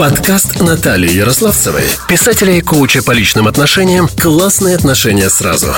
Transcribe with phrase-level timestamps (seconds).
[0.00, 5.74] Подкаст Натальи Ярославцевой, писателя и коуча по личным отношениям «Классные отношения сразу».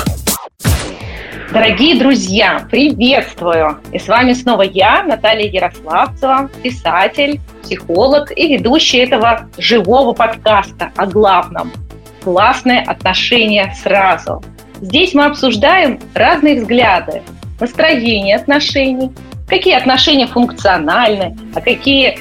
[1.51, 3.79] Дорогие друзья, приветствую!
[3.91, 11.05] И с вами снова я, Наталья Ярославцева, писатель, психолог и ведущий этого живого подкаста о
[11.05, 11.73] главном–
[12.23, 14.41] классные отношения сразу.
[14.79, 17.23] Здесь мы обсуждаем разные взгляды,
[17.59, 19.11] настроение отношений,
[19.49, 22.19] какие отношения функциональны, а какие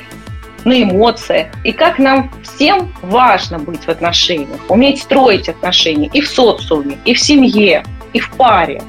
[0.64, 6.28] на эмоциях, и как нам всем важно быть в отношениях, уметь строить отношения и в
[6.28, 8.82] социуме, и в семье, и в паре.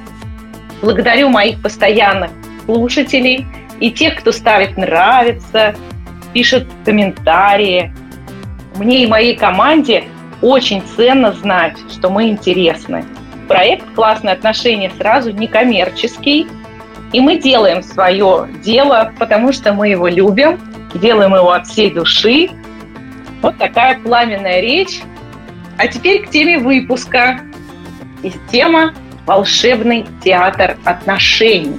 [0.81, 2.31] Благодарю моих постоянных
[2.65, 3.48] слушателей
[3.79, 5.75] и тех, кто ставит «нравится»,
[6.34, 7.93] пишет комментарии.
[8.76, 10.05] Мне и моей команде
[10.41, 13.05] очень ценно знать, что мы интересны.
[13.48, 16.48] Проект «Классные отношения» сразу некоммерческий,
[17.13, 20.59] и мы делаем свое дело, потому что мы его любим–
[20.99, 22.49] делаем его от всей души.
[23.41, 25.02] Вот такая пламенная речь.
[25.77, 27.40] А теперь к теме выпуска.
[28.21, 28.93] И тема
[29.26, 31.77] «Волшебный театр отношений».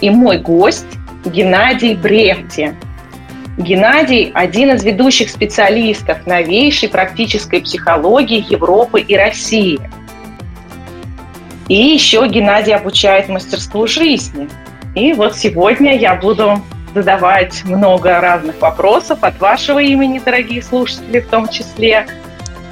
[0.00, 0.86] И мой гость
[1.24, 2.74] Геннадий Брехти.
[3.56, 9.78] Геннадий– один из ведущих специалистов новейшей практической психологии Европы и России.
[11.68, 14.48] И еще Геннадий обучает мастерству жизни.
[14.94, 16.62] И вот сегодня я буду
[16.94, 22.06] задавать много разных вопросов от вашего имени, дорогие слушатели, в том числе,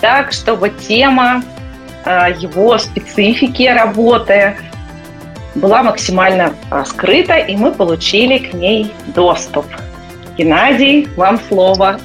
[0.01, 1.43] так, чтобы тема
[2.05, 4.57] э, его специфики работы
[5.55, 9.67] была максимально раскрыта, и мы получили к ней доступ.
[10.39, 11.99] Геннадий, вам слово.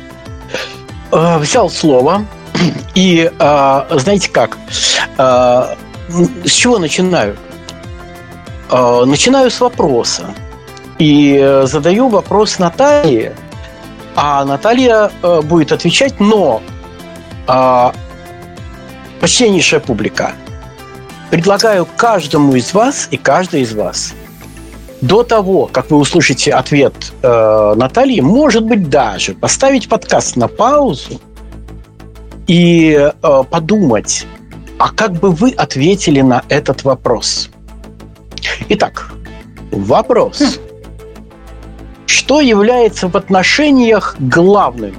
[1.11, 2.25] Э, взял слово.
[2.95, 4.57] И э, знаете как?
[6.09, 7.37] С чего начинаю?
[8.71, 10.33] Начинаю с вопроса.
[10.99, 13.33] И э, задаю вопрос Наталье,
[14.15, 16.61] а Наталья э, будет отвечать, но
[17.47, 17.91] э,
[19.21, 20.33] почтеннейшая публика,
[21.29, 24.13] предлагаю каждому из вас и каждой из вас
[24.99, 31.21] до того, как вы услышите ответ э, Натальи, может быть, даже поставить подкаст на паузу
[32.47, 34.25] и э, подумать,
[34.79, 37.49] а как бы вы ответили на этот вопрос?
[38.69, 39.11] Итак,
[39.71, 40.41] вопрос.
[40.41, 40.69] Хм
[42.29, 44.95] что является в отношениях главным?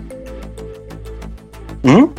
[1.84, 2.12] М?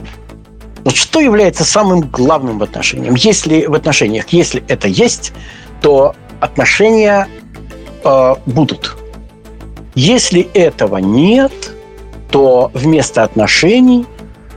[0.86, 3.18] Вот что является самым главным в отношениях?
[3.18, 5.34] Если в отношениях, если это есть,
[5.82, 7.28] то отношения
[8.06, 8.96] э, будут.
[9.96, 11.52] Если этого нет,
[12.32, 14.06] то вместо отношений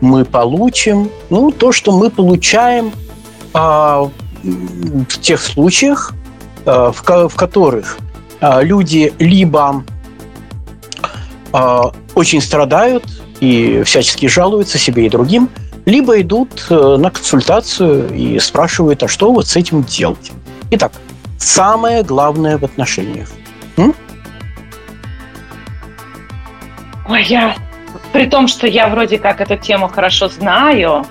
[0.04, 2.92] мы получим ну, то, что мы получаем
[3.52, 6.14] э, в тех случаях,
[6.66, 7.98] э, в, в которых
[8.40, 9.84] э, люди либо
[11.56, 13.04] а, очень страдают
[13.38, 15.48] и всячески жалуются себе и другим,
[15.84, 20.32] либо идут э, на консультацию и спрашивают, а что вот с этим делать.
[20.72, 20.90] Итак,
[21.38, 23.28] самое главное в отношениях.
[23.76, 23.94] М?
[27.08, 27.54] Ой, я...
[28.14, 31.04] При том, что я вроде как эту тему хорошо знаю,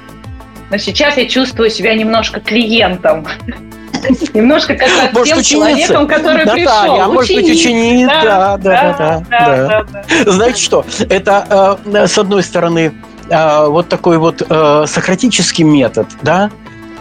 [0.72, 3.28] но сейчас я чувствую себя немножко клиентом.
[4.34, 7.02] Немножко как с тем человеком, который пришел.
[7.02, 8.08] А может быть, ученик.
[8.08, 9.86] Да, да, да.
[10.26, 10.86] Знаете что?
[11.10, 12.94] Это, э, с одной стороны,
[13.30, 16.52] э, вот такой вот э, сократический метод, да?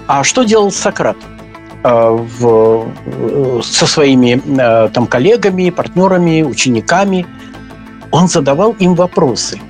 [0.08, 1.16] А что делал Сократ?
[1.84, 2.88] В,
[3.62, 4.40] со своими
[4.90, 7.24] там коллегами, партнерами, учениками.
[8.12, 9.60] Он задавал им вопросы.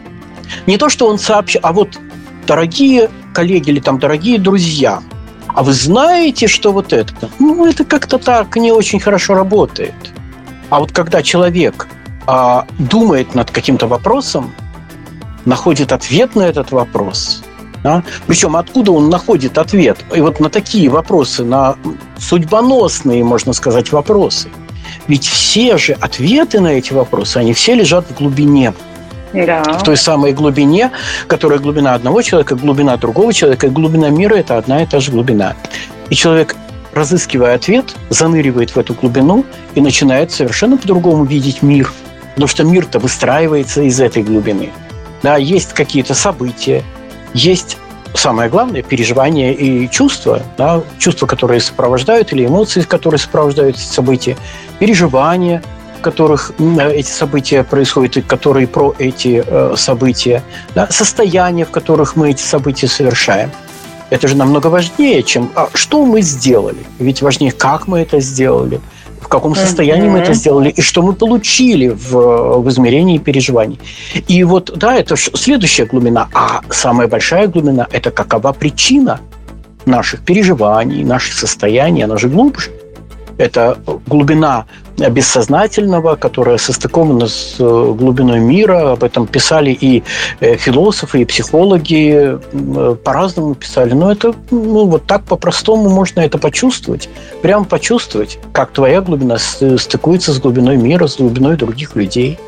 [0.67, 1.99] Не то, что он сообщил, а вот
[2.47, 5.03] дорогие коллеги или там дорогие друзья,
[5.49, 7.31] а вы знаете, что вот это?
[7.39, 9.95] Ну, это как-то так не очень хорошо работает.
[10.71, 11.87] А вот когда человек
[12.27, 14.55] а, думает над каким-то вопросом,
[15.45, 17.43] находит ответ на этот вопрос,
[17.83, 18.05] да?
[18.27, 19.99] причем откуда он находит ответ?
[20.15, 21.77] И вот на такие вопросы, на
[22.19, 24.49] судьбоносные, можно сказать, вопросы.
[25.09, 28.73] Ведь все же ответы на эти вопросы, они все лежат в глубине
[29.33, 29.63] да.
[29.63, 30.91] в той самой глубине,
[31.27, 35.11] которая глубина одного человека, глубина другого человека, и глубина мира– это одна и та же
[35.11, 35.55] глубина.
[36.11, 36.57] И человек,
[36.93, 41.93] разыскивая ответ, заныривает в эту глубину и начинает совершенно по-другому видеть мир.
[42.35, 44.71] Потому что мир-то выстраивается из этой глубины.
[45.23, 46.83] Да, есть какие-то события,
[47.35, 47.77] есть
[48.15, 54.37] самое главное, переживания и чувства, да, чувства, которые сопровождают, или эмоции, которые сопровождают события,
[54.79, 55.63] переживания–
[56.03, 60.43] которых эти события происходят, и которые про эти э, события,
[60.75, 63.51] да, состояния, в которых мы эти события совершаем.
[64.11, 66.85] Это же намного важнее, чем а, что мы сделали.
[66.99, 68.81] Ведь важнее, как мы это сделали,
[69.23, 70.11] в каком состоянии mm-hmm.
[70.11, 73.81] мы это сделали, и что мы получили в, в измерении переживаний.
[74.29, 76.29] И вот, да, это следующая глубина.
[76.35, 79.21] А самая большая глубина– это какова причина
[79.87, 82.71] наших переживаний, наших состояний, она же глубже.
[83.39, 84.67] Это глубина
[84.97, 88.93] бессознательного, которая состыкована с э, глубиной мира.
[88.93, 90.03] Об этом писали и
[90.41, 92.39] э, философы, и психологи.
[92.53, 93.93] Э, по-разному писали.
[93.93, 97.09] Но это ну, вот так по-простому можно это почувствовать.
[97.43, 102.39] Прямо почувствовать, как твоя глубина стыкуется с глубиной мира, с глубиной других людей.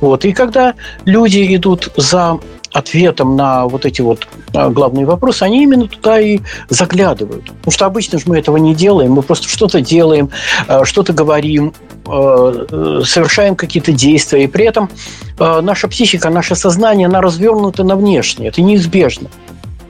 [0.00, 0.24] Вот.
[0.24, 2.38] И когда люди идут за
[2.76, 7.46] ответом на вот эти вот а, главные вопросы, они именно туда и заглядывают.
[7.46, 10.30] Потому что обычно же мы этого не делаем, мы просто что-то делаем,
[10.68, 11.72] а, что-то говорим,
[12.06, 14.90] а, совершаем какие-то действия, и при этом
[15.38, 19.28] наша психика, наше сознание, она развернута на внешнее, это неизбежно.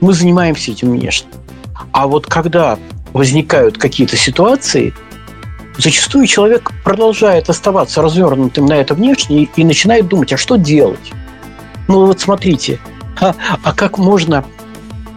[0.01, 1.29] Мы занимаемся этим внешне.
[1.91, 2.77] А вот когда
[3.13, 4.93] возникают какие-то ситуации,
[5.77, 11.13] зачастую человек продолжает оставаться развернутым на это внешнее и начинает думать, а что делать?
[11.87, 12.79] Ну вот смотрите,
[13.19, 14.43] а, а как можно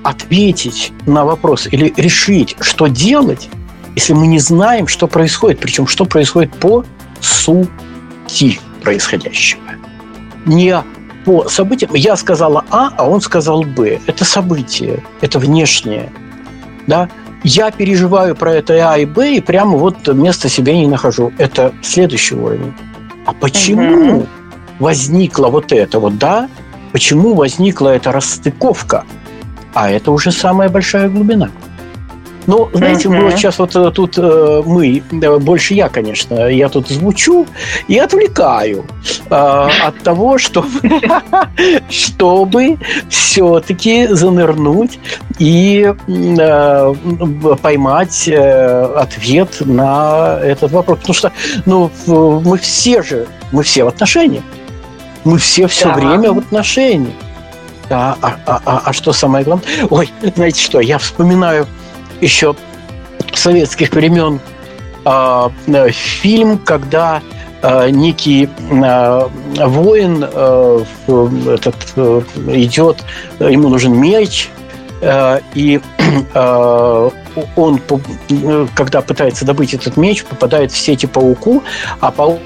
[0.03, 3.49] ответить на вопрос или решить, что делать,
[3.97, 6.85] если мы не знаем, что происходит, причем что происходит по
[7.21, 9.63] сути происходящего.
[10.47, 10.83] Не
[11.25, 11.95] по событиям.
[11.95, 14.01] Я сказала А, а он сказал Б.
[14.07, 16.11] Это событие, это внешнее.
[16.87, 17.09] Да?
[17.43, 21.33] Я переживаю про это А и Б, и прямо вот место себе не нахожу.
[21.39, 22.75] Это следующий уровень.
[23.27, 24.27] А почему угу.
[24.79, 26.49] возникло вот это вот, да?
[26.93, 29.05] Почему возникла эта расстыковка?
[29.75, 31.51] А это уже самая большая глубина.
[32.47, 35.03] Ну, знаете, мы вот сейчас вот э, тут э, мы,
[35.41, 37.47] больше я, конечно, я тут звучу
[37.87, 38.87] и отвлекаю
[39.29, 40.81] э, от того, чтобы,
[41.89, 42.79] чтобы
[43.09, 44.99] все-таки занырнуть
[45.39, 46.95] и э,
[47.63, 50.99] поймать э, ответ на этот вопрос.
[50.99, 51.33] Потому что,
[51.67, 54.43] ну, мы все же, мы все в отношениях.
[55.25, 55.95] Мы все все да.
[55.95, 57.15] время в отношениях.
[57.91, 59.67] А, а, а, а, а что самое главное?
[59.91, 61.67] Ой, знаете что, я вспоминаю
[62.21, 62.55] еще
[63.35, 64.41] советских времен
[65.05, 67.23] а, э, фильм, когда
[67.63, 69.29] э, некий э,
[69.67, 73.05] воин э, этот, э, идет,
[73.41, 74.51] ему нужен меч,
[75.01, 75.81] э, и
[76.35, 77.11] э,
[77.57, 77.81] он,
[78.75, 81.63] когда пытается добыть этот меч, попадает в сети пауку,
[82.01, 82.41] а паук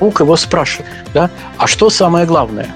[0.00, 2.68] Паук его спрашивает, да, а что самое главное?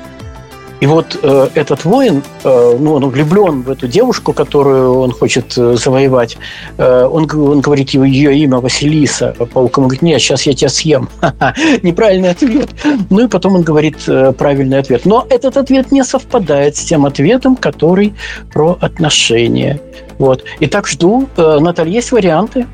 [0.80, 5.56] И вот э, этот воин, э, ну, он влюблен в эту девушку, которую он хочет
[5.56, 6.36] э, завоевать.
[6.76, 9.34] Э, он, он говорит его, ее имя Василиса.
[9.54, 11.08] Паук ему говорит, нет, сейчас я тебя съем.
[11.82, 12.68] Неправильный ответ.
[13.08, 15.06] Ну и потом он говорит э, правильный ответ.
[15.06, 18.12] Но этот ответ не совпадает с тем ответом, который
[18.52, 19.80] про отношения.
[20.18, 20.44] Вот.
[20.60, 21.28] Итак, жду.
[21.38, 22.66] Э, Наталья, есть варианты?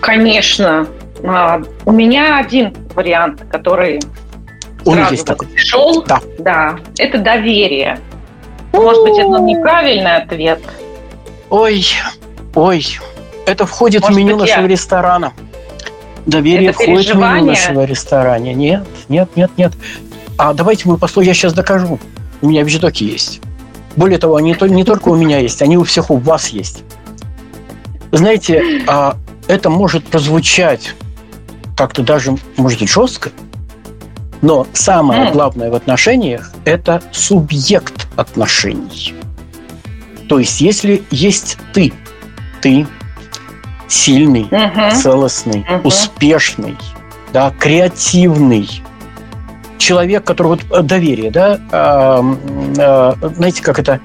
[0.00, 0.86] Конечно.
[1.24, 4.00] А, у меня один вариант, который
[4.84, 5.48] Он сразу есть такой.
[5.48, 6.02] пришел.
[6.04, 6.20] Да.
[6.38, 6.78] да.
[6.98, 7.98] Это доверие.
[8.72, 10.60] Может быть, это неправильный ответ.
[11.50, 11.84] Ой,
[12.54, 12.86] ой.
[13.46, 14.68] Это входит Может в меню нашего я...
[14.68, 15.32] ресторана.
[16.26, 18.52] Доверие это входит в меню нашего ресторана.
[18.52, 19.72] Нет, нет, нет, нет.
[20.38, 21.98] А давайте мы послушаем, я сейчас докажу.
[22.42, 23.40] У меня вещдоки есть.
[23.96, 26.84] Более того, они не только у меня есть, они у всех у вас есть.
[28.12, 29.16] Знаете, а,
[29.48, 30.94] это может прозвучать
[31.80, 33.30] как-то даже, может быть, жестко,
[34.42, 39.14] но самое главное в отношениях– это субъект отношений.
[40.28, 41.90] То есть, если есть ты,
[42.60, 42.86] ты
[43.88, 46.76] сильный, uh целостный, uh успешный,
[47.32, 48.68] да, креативный,
[49.78, 52.34] человек, который вот э, доверие, да, э,
[52.76, 54.00] э, знаете, как это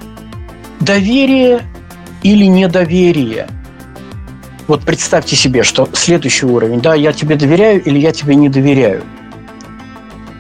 [0.80, 1.62] доверие
[2.24, 3.50] или недоверие–
[4.68, 9.04] вот представьте себе, что следующий уровень, да, я тебе доверяю или я тебе не доверяю.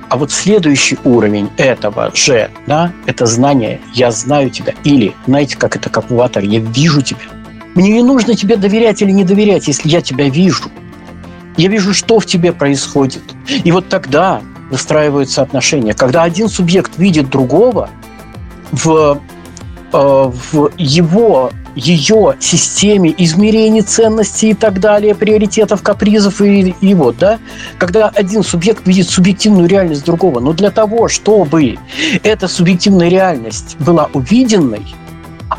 [0.09, 4.73] А вот следующий уровень этого же, да, это знание, я знаю тебя.
[4.83, 7.19] Или, знаете, как это, как в я вижу тебя.
[7.73, 10.71] Мне не нужно тебе доверять или не доверять, если я тебя вижу.
[11.57, 13.23] Я вижу, что в тебе происходит.
[13.63, 15.93] И вот тогда выстраиваются отношения.
[15.93, 17.89] Когда один субъект видит другого
[18.71, 19.21] в,
[19.91, 27.17] э, в его ее системе измерений ценностей и так далее, приоритетов, капризов и, и вот,
[27.17, 27.39] да,
[27.77, 31.77] когда один субъект видит субъективную реальность другого, но для того, чтобы
[32.23, 34.85] эта субъективная реальность была увиденной,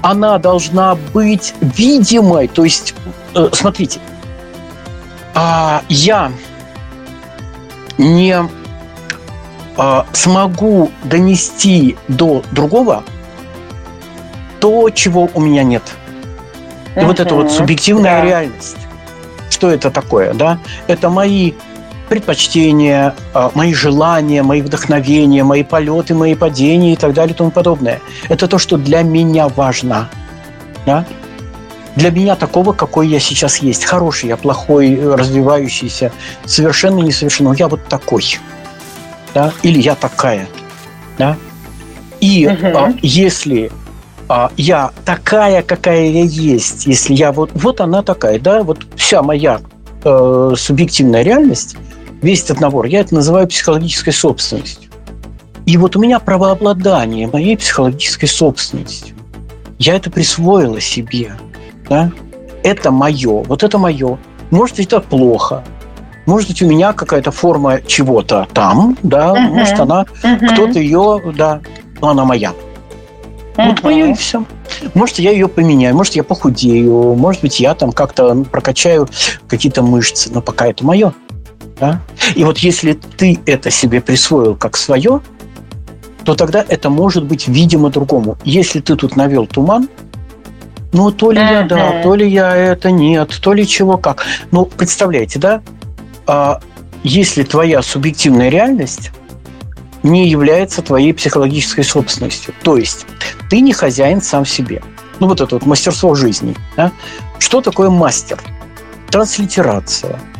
[0.02, 2.48] она должна быть видимой.
[2.48, 2.94] То есть,
[3.34, 4.00] э, смотрите,
[5.34, 6.32] э, я
[7.98, 8.36] не
[9.76, 13.04] э, смогу донести до другого
[14.60, 15.82] то, чего у меня нет–
[16.96, 18.24] и вот эта вот субъективная да.
[18.24, 18.76] реальность,
[19.50, 20.58] что это такое, да?
[20.86, 21.52] Это мои
[22.08, 27.50] предпочтения, а, мои желания, мои вдохновения, мои полеты, мои падения и так далее и тому
[27.50, 28.00] подобное.
[28.28, 30.08] Это то, что для меня важно.
[30.84, 31.04] Да?
[31.96, 33.84] Для меня такого, какой я сейчас есть.
[33.84, 36.12] Хороший я, плохой, развивающийся,
[36.44, 37.56] совершенно несовершенный.
[37.58, 38.38] Я вот такой.
[39.34, 39.52] Да?
[39.62, 40.46] Или я такая.
[41.18, 41.36] Да?
[42.20, 42.94] И угу.
[43.02, 43.72] если
[44.56, 49.60] я такая, какая я есть, если я вот, вот она такая, да, вот вся моя
[50.04, 51.76] э, субъективная реальность,
[52.22, 54.90] весь этот набор, я это называю психологической собственностью.
[55.66, 59.16] И вот у меня правообладание моей психологической собственностью.
[59.78, 61.32] Я это присвоила себе.
[61.88, 62.10] Да?
[62.62, 63.42] Это мое.
[63.42, 64.18] Вот это мое.
[64.50, 65.64] Может быть, это плохо.
[66.24, 69.48] Может быть, у меня какая-то форма чего-то там, да, uh-huh.
[69.50, 70.54] может, она, uh-huh.
[70.54, 71.60] кто-то ее, да,
[72.00, 72.52] но она моя.
[73.56, 74.44] Вот мое и все.
[74.94, 79.08] Может, я ее поменяю, может, я похудею, может быть, я там как-то прокачаю
[79.48, 81.14] какие-то мышцы, но пока это мое.
[81.80, 82.00] Да?
[82.34, 85.20] И вот если ты это себе присвоил как свое,
[86.24, 88.36] то тогда это может быть видимо другому.
[88.44, 89.88] Если ты тут навел туман,
[90.92, 94.24] ну, то ли я да, то ли я это нет, то ли чего как.
[94.50, 95.62] Ну, представляете, да?
[96.26, 96.60] А,
[97.02, 99.12] если твоя субъективная реальность
[100.06, 103.06] не является твоей психологической собственностью, то есть
[103.50, 104.82] ты не хозяин сам себе.
[105.20, 106.54] Ну, вот это вот мастерство жизни.
[106.76, 106.92] Да?
[107.38, 108.38] Что такое мастер?
[109.10, 110.18] Транслитерация–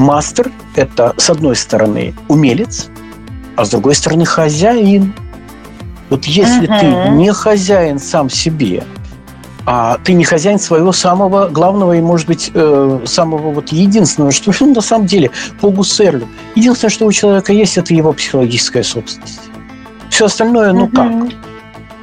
[0.00, 2.88] Мастер– это, с одной стороны, умелец,
[3.56, 5.14] а с другой стороны, хозяин.
[6.08, 7.08] Вот если uh-huh.
[7.08, 8.84] ты не хозяин сам себе,
[9.66, 14.52] а ты не хозяин своего самого главного и, может быть, э, самого вот единственного, что
[14.60, 16.26] ну, на самом деле по гусерлю.
[16.54, 19.40] Единственное, что у человека есть, это его психологическая собственность.
[20.08, 21.28] Все остальное, ну uh-huh.
[21.28, 21.38] как?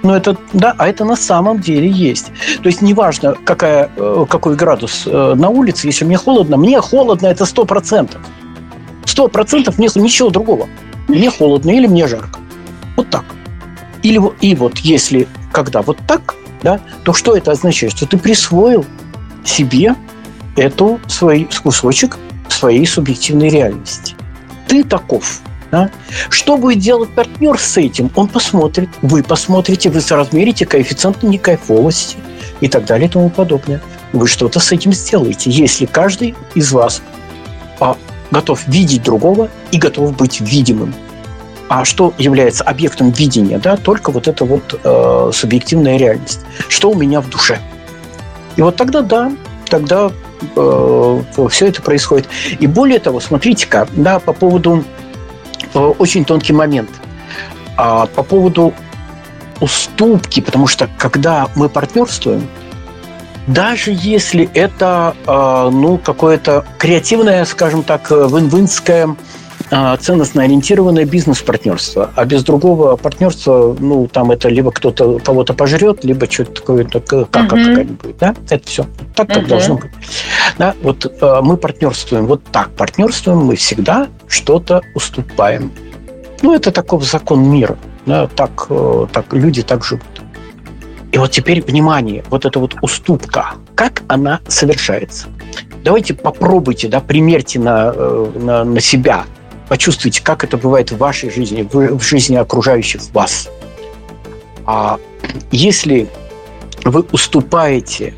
[0.03, 2.27] Но это, да, а это на самом деле есть.
[2.61, 7.27] То есть неважно, какая, э, какой градус э, на улице, если мне холодно, мне холодно
[7.27, 8.21] это сто процентов.
[9.05, 10.67] Сто процентов мне ничего другого.
[11.07, 12.39] Мне холодно или мне жарко.
[12.95, 13.25] Вот так.
[14.03, 17.93] Или, и вот если, когда вот так, да, то что это означает?
[17.95, 18.85] Что ты присвоил
[19.43, 19.95] себе
[20.55, 22.17] эту свой кусочек
[22.49, 24.15] своей субъективной реальности.
[24.67, 25.41] Ты таков.
[25.71, 25.91] Да?
[26.29, 28.09] Что будет делать партнер с этим?
[28.15, 32.17] Он посмотрит, вы посмотрите, вы соразмерите коэффициент некайфовости
[32.61, 33.81] и так далее и тому подобное.
[34.13, 37.01] Вы что-то с этим сделаете, если каждый из вас
[37.79, 37.97] а,
[38.31, 40.93] готов видеть другого и готов быть видимым.
[41.69, 43.59] А что является объектом видения?
[43.59, 43.77] Да?
[43.77, 46.39] Только вот эта вот э, субъективная реальность.
[46.69, 47.59] Что у меня в душе?
[48.55, 49.31] И вот тогда да,
[49.69, 50.12] тогда
[50.55, 52.27] э, все это происходит.
[52.59, 54.83] И более того, смотрите-ка, да, по поводу
[55.74, 56.89] Э, очень тонкий момент.
[57.77, 58.74] А по поводу
[59.59, 62.47] уступки, потому что когда мы партнерствуем,
[63.47, 69.15] даже если это э, ну, какое-то креативное, скажем так, вин-винское э,
[70.00, 72.12] ценностно ориентированное бизнес-партнерство.
[72.15, 77.15] А без другого партнерства, ну, там это либо кто-то кого-то пожрет, либо что-то такое, кака
[77.15, 77.47] uh-huh.
[77.47, 78.36] какая-нибудь, да?
[78.50, 78.86] Это все.
[79.15, 79.47] Так, как uh-huh.
[79.47, 79.91] должно быть.
[80.57, 80.74] Да?
[80.81, 85.71] Вот э, мы партнерствуем, вот так партнерствуем, мы всегда что-то уступаем.
[86.41, 87.77] Ну, это такой закон мира.
[88.05, 88.27] Да?
[88.27, 90.03] Так, э, так люди так живут.
[91.12, 95.27] И вот теперь, внимание, вот эта вот уступка, как она совершается?
[95.83, 99.25] Давайте попробуйте, да, примерьте на, э, на, на себя,
[99.67, 103.50] почувствуйте, как это бывает в вашей жизни, в, жизни окружающих вас.
[104.65, 105.00] А
[105.51, 106.07] если
[106.83, 108.13] вы уступаете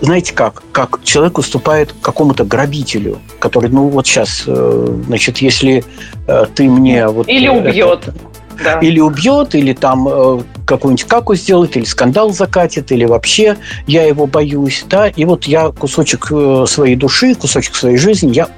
[0.00, 0.62] знаете как?
[0.72, 5.84] Как человек уступает какому-то грабителю, который, ну вот сейчас, э, значит, если
[6.26, 7.28] э, ты мне вот...
[7.28, 8.08] Или убьет.
[8.08, 8.14] Это,
[8.62, 8.78] да.
[8.80, 13.56] Или убьет, или там э, какую-нибудь каку сделает, или скандал закатит, или вообще
[13.86, 16.26] я его боюсь, да, и вот я кусочек
[16.68, 18.48] своей души, кусочек своей жизни я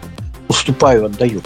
[0.48, 1.42] уступаю, отдаю.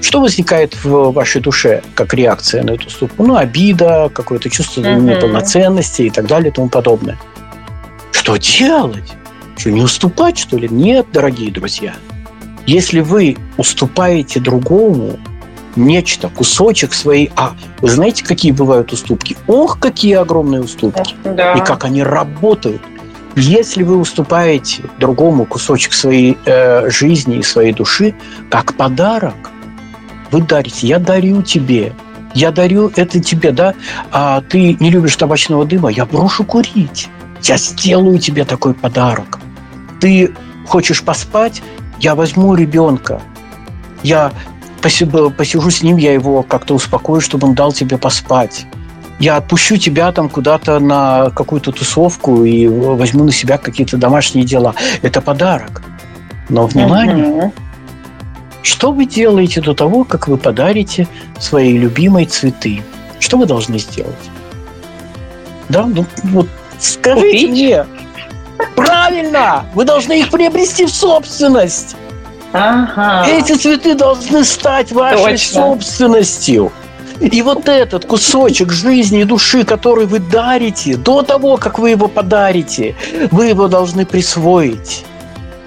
[0.00, 3.24] Что возникает в вашей душе как реакция на эту уступку?
[3.24, 5.00] Ну, обида, какое-то чувство uh-huh.
[5.00, 7.18] неполноценности и так далее и тому подобное.
[8.12, 9.12] Что делать?
[9.56, 10.68] Что, не уступать, что ли?
[10.68, 11.94] Нет, дорогие друзья.
[12.66, 15.18] Если вы уступаете другому
[15.76, 17.30] нечто, кусочек своей...
[17.36, 19.36] А вы знаете, какие бывают уступки?
[19.46, 21.14] Ох, какие огромные уступки.
[21.24, 21.54] Да.
[21.54, 22.82] И как они работают.
[23.36, 28.14] Если вы уступаете другому кусочек своей э, жизни и своей души,
[28.50, 29.50] как подарок,
[30.30, 30.86] вы дарите.
[30.86, 31.92] Я дарю тебе.
[32.34, 33.74] Я дарю это тебе, да?
[34.12, 35.90] А ты не любишь табачного дыма?
[35.90, 37.08] Я брошу курить.
[37.42, 39.40] Я сделаю тебе такой подарок
[40.00, 40.34] ты
[40.66, 41.62] хочешь поспать,
[42.00, 43.20] я возьму ребенка,
[44.02, 44.32] я
[44.82, 48.66] посижу с ним, я его как-то успокою, чтобы он дал тебе поспать.
[49.20, 54.74] Я отпущу тебя там куда-то на какую-то тусовку и возьму на себя какие-то домашние дела.
[55.02, 55.82] Это подарок.
[56.48, 57.26] Но внимание!
[57.26, 57.52] Угу.
[58.62, 61.06] Что вы делаете до того, как вы подарите
[61.38, 62.82] своей любимой цветы?
[63.18, 64.30] Что вы должны сделать?
[65.68, 66.48] Да, ну вот
[66.78, 67.50] скажите Купить?
[67.50, 67.86] мне.
[68.74, 69.66] Правильно!
[69.74, 71.94] Вы должны их приобрести в собственность.
[72.52, 73.26] Ага.
[73.28, 75.62] Эти цветы должны стать вашей Точно.
[75.62, 76.72] собственностью.
[77.20, 82.08] И вот этот кусочек жизни и души, который вы дарите, до того, как вы его
[82.08, 82.96] подарите,
[83.30, 85.04] вы его должны присвоить.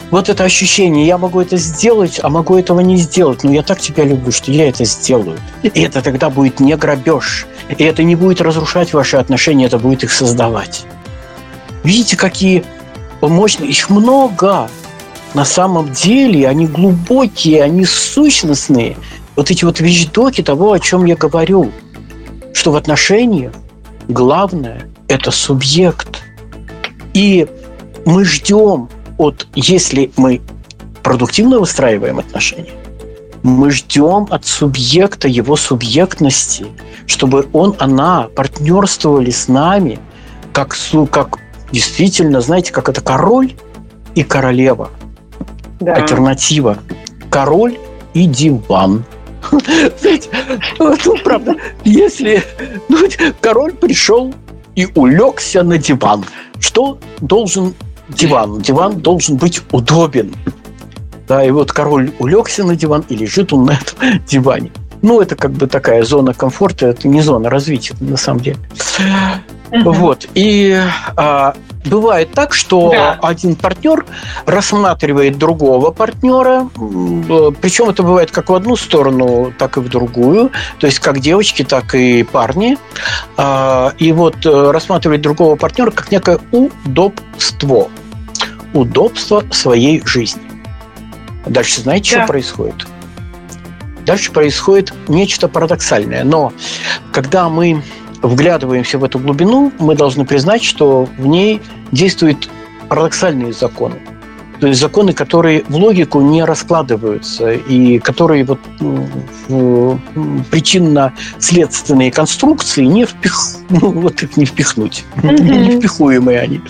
[0.10, 3.79] Вот это ощущение, я могу это сделать, а могу этого не сделать, но я так
[3.79, 5.39] тебя люблю, что я это сделаю.
[5.62, 7.45] И это тогда будет не грабеж.
[7.77, 10.86] И это не будет разрушать ваши отношения, это будет их создавать.
[11.83, 12.63] Видите, какие
[13.22, 14.69] мощные, их много.
[15.33, 18.98] На самом деле они глубокие, они сущностные–
[19.35, 21.71] вот эти вот вещдоки того, о чем я говорю,
[22.53, 23.53] что в отношениях
[24.07, 26.23] главное– это субъект.
[27.13, 27.47] И
[28.05, 30.41] мы ждем от, если мы
[31.01, 32.73] продуктивно выстраиваем отношения,
[33.43, 36.65] мы ждем от субъекта его субъектности,
[37.07, 39.99] чтобы он, она партнерствовали с нами,
[40.53, 40.77] как,
[41.11, 41.39] как
[41.71, 43.53] действительно, знаете, как это король
[44.15, 44.91] и королева.
[45.79, 45.95] Да.
[45.95, 46.77] Альтернатива.
[47.29, 47.77] Король
[48.13, 49.03] и диван.
[50.00, 50.29] Знаете,
[50.79, 52.43] ну, правда, если
[52.89, 52.97] ну,
[53.41, 54.33] король пришел
[54.75, 56.25] и улегся на диван,
[56.59, 57.73] что должен
[58.09, 58.62] диван?
[58.62, 60.33] Диван должен быть удобен.
[61.27, 64.71] Да, и вот король улегся на диван и лежит он на этом диване.
[65.01, 68.57] Ну, это как бы такая зона комфорта, это не зона развития, на самом деле.
[69.73, 69.91] Uh-huh.
[69.91, 70.27] Вот.
[70.33, 70.79] И
[71.17, 73.19] а, бывает так, что да.
[73.21, 74.05] один партнер
[74.45, 76.69] рассматривает другого партнера,
[77.61, 81.63] причем это бывает как в одну сторону, так и в другую, то есть как девочки,
[81.63, 82.77] так и парни.
[83.37, 87.89] А, и вот э, рассматривает другого партнера как некое удобство.
[88.73, 90.41] Удобство своей жизни.
[91.45, 92.23] Дальше знаете, да.
[92.23, 92.87] что происходит?
[94.05, 96.23] Дальше происходит нечто парадоксальное.
[96.23, 96.53] Но
[97.11, 97.83] когда мы
[98.24, 101.62] вглядываемся в эту глубину, мы должны признать, что в ней
[101.92, 102.50] действуют
[102.89, 103.96] парадоксальные законы.
[104.59, 110.00] То есть законы, которые в логику не раскладываются и которые вот в
[110.50, 113.38] причинно-следственные конструкции не впих...
[113.70, 115.03] ну, вот их не впихнуть.
[115.18, 115.42] Mm-hmm.
[115.64, 116.62] Не впихуемые они.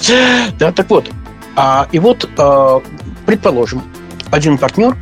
[0.58, 1.10] Да, так вот.
[1.56, 2.82] А, и вот, а,
[3.28, 3.84] предположим,
[4.32, 4.98] один партнер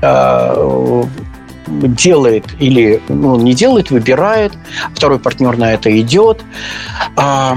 [0.00, 1.04] а,
[1.80, 4.52] делает или ну, не делает, выбирает,
[4.94, 6.44] второй партнер на это идет.
[7.16, 7.56] А,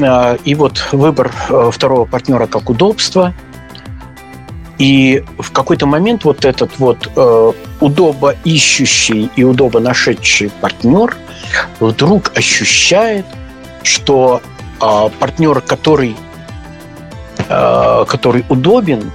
[0.00, 3.34] а, и вот выбор э, второго партнера как удобство.
[4.78, 11.16] И в какой-то момент вот этот вот э, удобо ищущий и удобо нашедший партнер
[11.80, 13.24] вдруг ощущает,
[13.82, 14.42] что
[14.80, 16.14] э, партнер, который,
[17.48, 19.10] э, который удобен,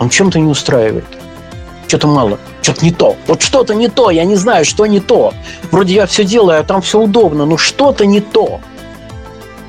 [0.00, 1.06] он чем-то не устраивает.
[1.86, 3.16] Что-то мало что-то не то.
[3.26, 5.34] Вот что-то не то, я не знаю, что не то.
[5.70, 8.60] Вроде я все делаю, а там все удобно, но что-то не то.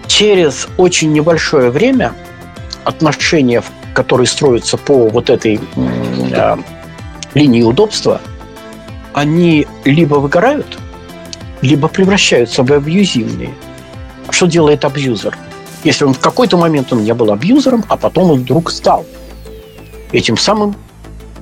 [0.08, 2.13] Через очень небольшое время
[2.86, 3.62] отношения,
[3.93, 6.58] которые строятся по вот этой э,
[7.34, 8.21] линии удобства,
[9.13, 10.77] они либо выгорают,
[11.62, 13.53] либо превращаются в абьюзивные.
[14.29, 15.38] Что делает абьюзер?
[15.84, 19.05] Если он в какой-то момент он не был абьюзером, а потом он вдруг стал
[20.13, 20.75] этим самым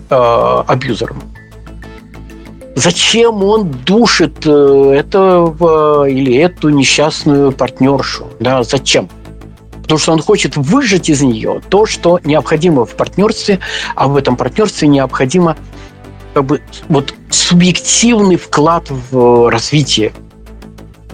[0.10, 1.33] э, абьюзером.
[2.76, 8.28] Зачем он душит э, этого или эту несчастную партнершу?
[8.40, 9.10] Да, зачем?
[9.84, 13.60] Потому что он хочет выжать из нее то, что необходимо в партнерстве,
[13.96, 15.56] а в этом партнерстве необходимо
[16.34, 20.12] как бы, вот, субъективный вклад в развитие.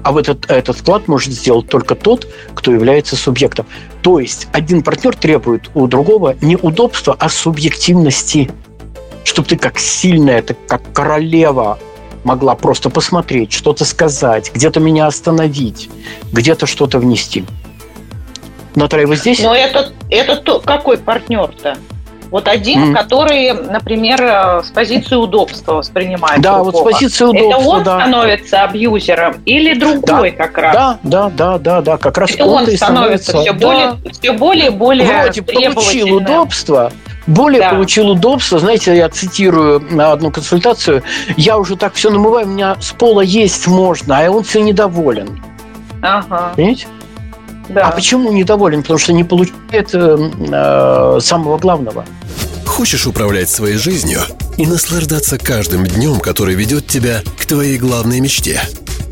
[0.01, 3.65] А в этот, этот вклад может сделать только тот, кто является субъектом.
[4.01, 8.49] То есть один партнер требует у другого не удобства, а субъективности–
[9.23, 11.79] чтобы ты как сильная, ты как королева
[12.23, 15.89] могла просто посмотреть, что-то сказать, где-то меня остановить,
[16.31, 17.45] где-то что-то внести.
[18.75, 19.39] Наталья, вы здесь?
[19.39, 21.77] Но это, это то, какой партнер-то?
[22.31, 22.93] Вот один, mm.
[22.93, 26.41] который, например, э, с позиции удобства воспринимает.
[26.41, 26.71] Да, другого.
[26.71, 27.49] вот с позиции удобства.
[27.49, 27.99] Это он да.
[28.01, 30.75] становится абьюзером или другой да, как раз?
[30.75, 33.67] Да, да, да, да, да, как раз это он, он становится, становится все да.
[33.67, 36.91] более, все более, более Вроде получил удобство,
[37.29, 37.69] более да.
[37.71, 38.59] получил удобство.
[38.59, 41.03] Знаете, я цитирую на одну консультацию.
[41.37, 45.41] Я уже так все намываю, у меня с пола есть можно, а он все недоволен.
[46.01, 46.53] Ага.
[46.55, 46.87] Понимаете?
[47.69, 47.87] Да.
[47.87, 48.81] А почему недоволен?
[48.81, 52.03] Потому что не получает э, э, самого главного.
[52.65, 54.21] Хочешь управлять своей жизнью
[54.57, 58.59] и наслаждаться каждым днем, который ведет тебя к твоей главной мечте?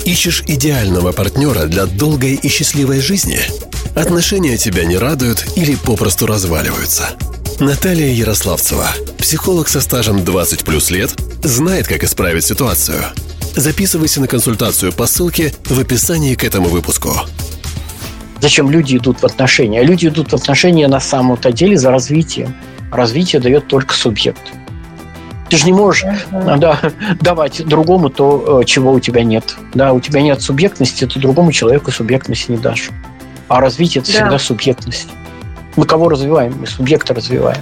[0.05, 3.41] Ищешь идеального партнера для долгой и счастливой жизни?
[3.95, 7.09] Отношения тебя не радуют или попросту разваливаются–
[7.59, 8.85] Наталья Ярославцева,
[9.17, 13.01] психолог со стажем 20 плюс лет, знает, как исправить ситуацию.
[13.55, 17.13] Записывайся на консультацию по ссылке в описании к этому выпуску.
[18.41, 19.81] Зачем люди идут в отношения?
[19.81, 22.55] Люди идут в отношения на самом-то деле за развитием.
[22.91, 24.53] Развитие дает только субъект.
[25.49, 26.79] Ты же не можешь да,
[27.19, 29.55] давать другому то, э, чего у тебя нет.
[29.73, 32.91] Да, у тебя нет субъектности, ты другому человеку субъектности не дашь.
[33.47, 34.17] А развитие– это да.
[34.19, 35.07] всегда субъектность.
[35.77, 36.55] Мы кого развиваем?
[36.59, 37.61] Мы субъекта развиваем.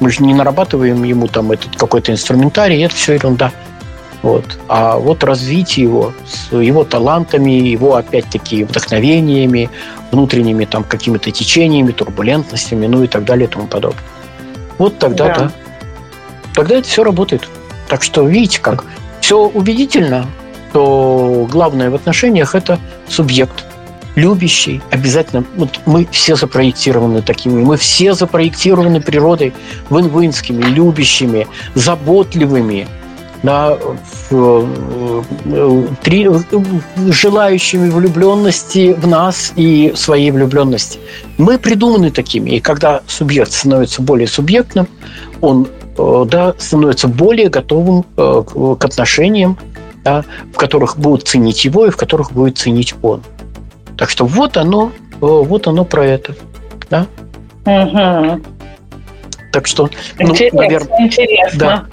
[0.00, 3.52] Мы же не нарабатываем ему там этот какой-то инструментарий, это все ерунда.
[4.22, 4.58] Вот.
[4.68, 9.70] А вот развитие его с его талантами, его, опять-таки, вдохновениями,
[10.10, 14.02] внутренними там какими-то течениями, турбулентностями, ну и так далее и тому подобное.
[14.78, 15.34] Вот тогда, да.
[15.34, 15.52] да.
[16.54, 17.48] Тогда это все работает.
[17.88, 18.84] Так что видите, как
[19.20, 20.26] все убедительно,
[20.72, 23.64] то главное в отношениях– это субъект–
[24.14, 29.52] любящий, обязательно, вот мы все запроектированы такими, мы все запроектированы природой
[29.90, 32.86] вин-винскими, любящими, заботливыми,
[33.42, 33.76] да,
[36.02, 36.28] три,
[37.08, 41.00] желающими влюбленности в нас и своей влюбленности.
[41.38, 44.86] Мы придуманы такими, и когда субъект становится более субъектным,
[45.40, 45.66] он
[45.98, 48.42] э, да, становится более готовым э,
[48.78, 49.58] к отношениям,
[50.04, 53.22] да, в которых будут ценить его и в которых будет ценить он.
[54.02, 56.34] Так что вот оно, вот оно про это.
[56.90, 57.06] Да?
[57.64, 58.42] Угу.
[59.52, 59.88] Так что,
[60.18, 61.58] ну, интересно, наверное, интересно.
[61.60, 61.86] Да.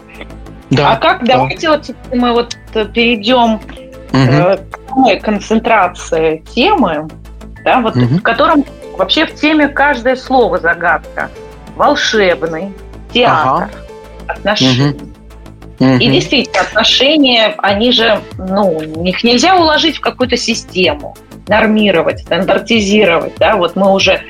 [0.72, 1.34] Да, а как да.
[1.34, 2.58] давайте вот мы вот
[2.96, 3.62] перейдем угу.
[4.72, 7.08] к самой концентрации темы,
[7.64, 8.06] да, вот угу.
[8.06, 8.66] в котором
[8.98, 11.30] вообще в теме каждое слово загадка.
[11.76, 12.74] Волшебный,
[13.14, 13.70] театр, ага.
[14.26, 14.96] отношения.
[15.80, 15.90] Угу.
[16.00, 21.16] И действительно, отношения, они же, ну, их нельзя уложить в какую-то систему
[21.50, 23.34] нормировать, стандартизировать.
[23.38, 23.58] Да?
[23.58, 24.22] Вот мы уже,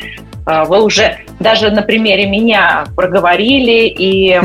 [0.45, 4.39] а, вы уже даже на примере меня проговорили и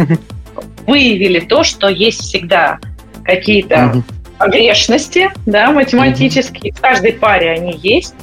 [0.87, 2.79] выявили то, что есть всегда
[3.25, 4.03] какие-то
[4.39, 6.73] погрешности да, математические.
[6.73, 8.15] В каждой паре они есть.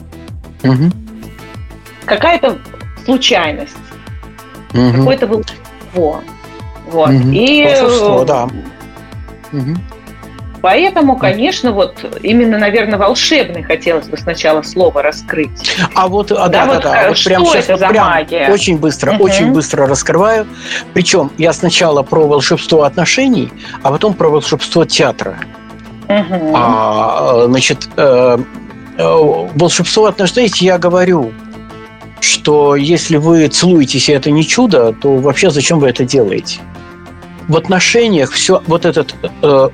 [2.05, 2.57] Какая-то
[3.05, 3.75] случайность.
[4.71, 6.21] Какое-то волшебство.
[6.87, 7.09] Вот.
[7.09, 7.63] И...
[7.63, 8.49] Волшебство, да.
[10.61, 15.75] Поэтому, конечно, вот именно, наверное, волшебный хотелось бы сначала слово раскрыть.
[15.95, 17.07] А вот, а, да, да, вот, да, да.
[17.09, 18.49] Вот что сейчас, это за прям магия?
[18.51, 19.23] Очень быстро, угу.
[19.23, 20.47] очень быстро раскрываю.
[20.93, 25.37] Причем я сначала про волшебство отношений, а потом про волшебство театра.
[26.07, 26.53] Угу.
[26.55, 28.37] А, значит, э,
[28.97, 31.31] э, волшебство отношений я говорю,
[32.19, 36.59] что если вы целуетесь, и это не чудо, то вообще зачем вы это делаете?
[37.47, 39.69] В отношениях все вот этот э,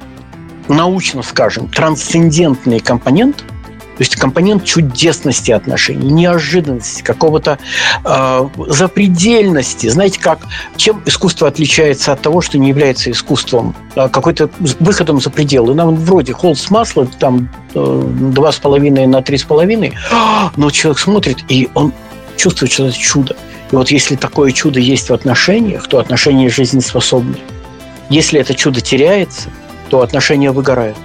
[0.68, 3.38] научно скажем, трансцендентный компонент,
[3.98, 7.58] то есть компонент чудесности отношений, неожиданности, какого-то
[8.04, 9.88] э, запредельности.
[9.88, 10.40] Знаете, как
[10.76, 15.74] чем искусство отличается от того, что не является искусством, э, какой-то выходом за пределы.
[15.74, 19.96] Нам вроде холст масла, там э, два с половиной на три с половиной,
[20.56, 21.92] но человек смотрит, и он
[22.36, 23.36] чувствует, что это чудо.
[23.72, 27.38] И вот если такое чудо есть в отношениях, то отношения жизнеспособны.
[28.12, 29.50] Если это чудо теряется–
[29.90, 30.98] то отношения выгорают.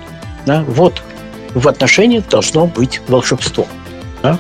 [0.47, 0.65] Да?
[0.67, 1.03] Вот
[1.55, 3.67] в отношениях должно быть волшебство.
[4.23, 4.39] Да?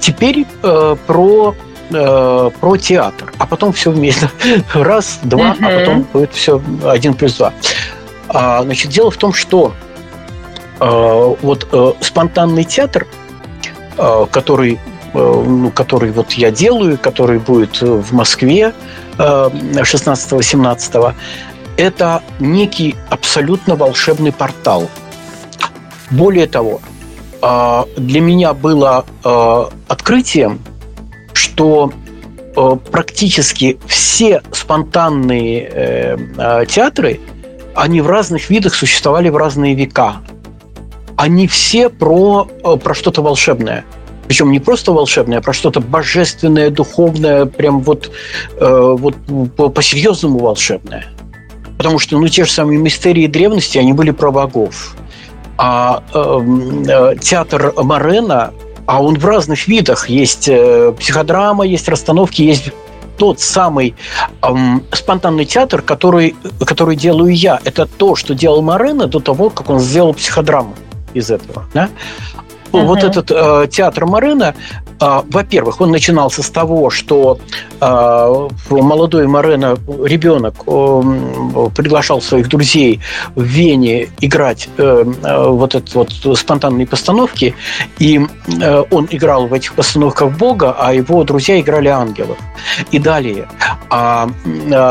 [0.00, 1.54] Теперь э, про
[1.90, 4.30] э, про театр, а потом все вместе.
[4.74, 5.66] Раз, два, uh-huh.
[5.66, 7.52] а потом будет все один плюс два.
[8.28, 9.74] А, значит, дело в том, что
[10.80, 13.06] э, вот э, спонтанный театр,
[13.98, 14.80] э, который,
[15.12, 18.72] э, ну, который вот я делаю, который будет в Москве
[19.18, 21.14] э, 16-17,
[21.76, 24.88] это некий абсолютно волшебный портал.
[26.10, 26.80] Более того,
[27.40, 30.60] а, для меня было а, открытием,
[31.32, 31.92] что
[32.54, 37.20] а, практически все спонтанные э, театры,
[37.74, 40.16] они в разных видах существовали в разные века.
[41.16, 43.84] Они все про, про что-то волшебное.
[44.26, 48.10] Причем не просто волшебное, а про что-то божественное, духовное, прям вот,
[48.58, 49.14] э, вот
[49.74, 51.06] по-серьезному волшебное.
[51.82, 54.94] Потому что, ну, те же самые мистерии древности, они были про богов.
[55.58, 58.52] А эм, э, театр Марена,
[58.86, 60.08] а он в разных видах.
[60.08, 62.70] Есть э, психодрама, есть расстановки, есть
[63.18, 63.96] тот самый
[64.42, 67.58] эм, спонтанный театр, который, который делаю я.
[67.64, 70.76] Это то, что делал Марена до того, как он сделал психодраму
[71.14, 71.64] из этого.
[71.74, 71.88] Да?
[72.70, 72.86] Uh-huh.
[72.86, 74.54] Вот этот э, театр Марена,
[75.02, 77.38] во-первых, он начинался с того, что
[77.80, 80.64] а, молодой Морено, ребенок,
[81.74, 83.00] приглашал своих друзей
[83.34, 87.54] в Вене играть э, э, вот это вот спонтанные постановки,
[87.98, 92.38] и э, он играл в этих постановках Бога, а его друзья играли ангелов.
[92.90, 93.48] И далее.
[93.90, 94.28] А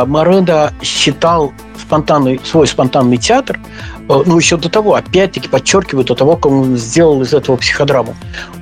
[0.05, 3.59] Морено считал спонтанный, свой спонтанный театр,
[4.07, 8.15] ну, еще до того, опять-таки, подчеркиваю, до того, как он сделал из этого психодраму.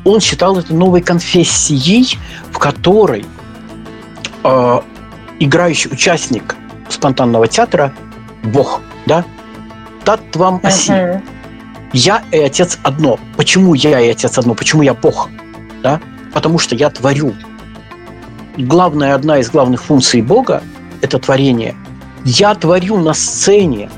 [0.05, 2.17] Он считал это новой конфессией,
[2.51, 3.25] в которой
[4.43, 4.81] э,
[5.39, 6.55] играющий участник
[6.89, 7.93] спонтанного театра–
[8.43, 9.25] Бог, да?
[10.05, 10.91] Тат вам оси.
[10.91, 11.21] Uh-huh.
[11.93, 13.19] Я и Отец одно.
[13.35, 14.53] Почему я и Отец одно?
[14.53, 15.29] Почему я Бог?
[15.83, 15.99] Да?
[16.33, 17.33] Потому что я творю.
[18.57, 20.61] Главная, одна из главных функций Бога–
[21.01, 21.75] это творение.
[22.25, 23.89] Я творю на сцене.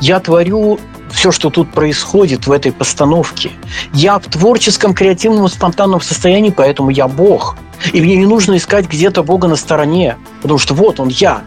[0.00, 0.78] Я творю
[1.10, 3.50] все, что тут происходит в этой постановке.
[3.92, 7.56] Я в творческом, креативном, спонтанном состоянии, поэтому я Бог.
[7.92, 11.42] И мне не нужно искать где-то Бога на стороне, потому что вот он я.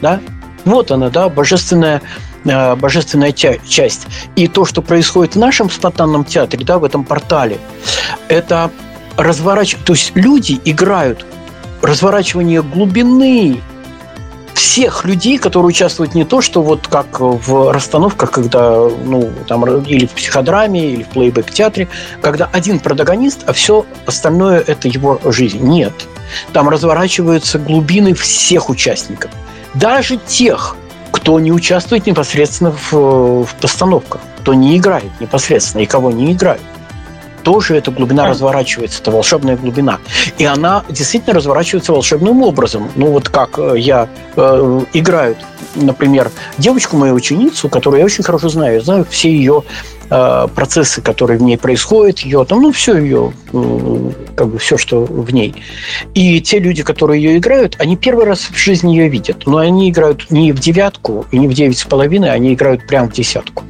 [0.00, 0.20] Да?
[0.64, 2.02] Вот она, да, божественная,
[2.44, 4.06] э, божественная часть.
[4.36, 7.58] И то, что происходит в нашем спонтанном театре, да, в этом портале,
[8.28, 8.70] это
[9.16, 9.86] разворачивание.
[9.86, 11.24] То есть люди играют
[11.82, 13.60] разворачивание глубины
[14.60, 18.72] всех людей, которые участвуют не то, что вот как в расстановках, когда,
[19.04, 21.88] ну, там, или в психодраме, или в плейбэк-театре,
[22.20, 25.60] когда один протагонист, а все остальное– это его жизнь.
[25.66, 25.94] Нет.
[26.52, 29.30] Там разворачиваются глубины всех участников.
[29.72, 30.76] Даже тех,
[31.10, 36.62] кто не участвует непосредственно в, в постановках, кто не играет непосредственно и кого не играют
[37.42, 39.98] тоже эта глубина разворачивается, это волшебная глубина.
[40.38, 42.90] И она действительно разворачивается волшебным образом.
[42.96, 45.36] Ну вот как э, я э, играю,
[45.74, 49.62] например, девочку, мою ученицу, которую я очень хорошо знаю, я знаю все ее
[50.10, 54.76] э, процессы, которые в ней происходят, ее там, ну, все ее, э, как бы все,
[54.76, 55.54] что в ней.
[56.14, 59.46] И те люди, которые ее играют, они первый раз в жизни ее видят.
[59.46, 63.08] Но они играют не в девятку и не в девять с половиной, они играют прямо
[63.08, 63.64] в десятку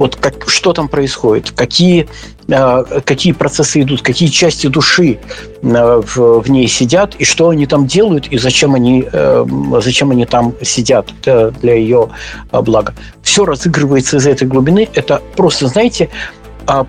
[0.00, 2.08] вот как, что там происходит, какие,
[2.48, 5.18] э, какие процессы идут, какие части души
[5.62, 9.44] э, в, в ней сидят, и что они там делают, и зачем они, э,
[9.82, 12.08] зачем они там сидят для, для ее
[12.50, 12.94] блага.
[13.22, 14.88] Все разыгрывается из этой глубины.
[14.94, 16.08] Это просто, знаете,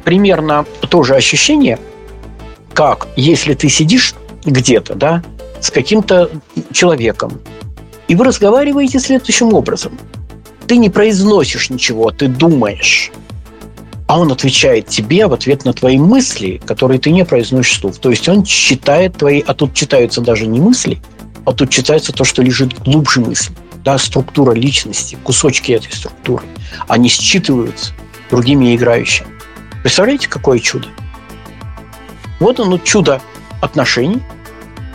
[0.05, 1.79] примерно тоже ощущение,
[2.73, 5.21] как если ты сидишь где-то, да,
[5.59, 6.29] с каким-то
[6.71, 7.41] человеком,
[8.07, 9.99] и вы разговариваете следующим образом–
[10.71, 13.11] ты не произносишь ничего, ты думаешь.
[14.07, 17.97] А он отвечает тебе в ответ на твои мысли, которые ты не произносишь вслух.
[17.97, 19.41] То есть он читает твои...
[19.41, 21.01] А тут читаются даже не мысли,
[21.45, 23.53] а тут читается то, что лежит глубже мысли.
[23.83, 26.45] Да, структура личности, кусочки этой структуры.
[26.87, 27.91] Они считываются
[28.29, 29.27] другими играющими.
[29.81, 30.87] Представляете, какое чудо?
[32.39, 33.21] Вот оно чудо
[33.59, 34.21] отношений,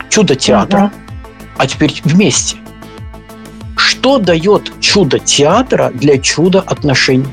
[0.09, 0.93] чудо театра, угу.
[1.59, 2.57] а теперь вместе.
[3.77, 7.29] Что дает чудо театра для чуда отношений?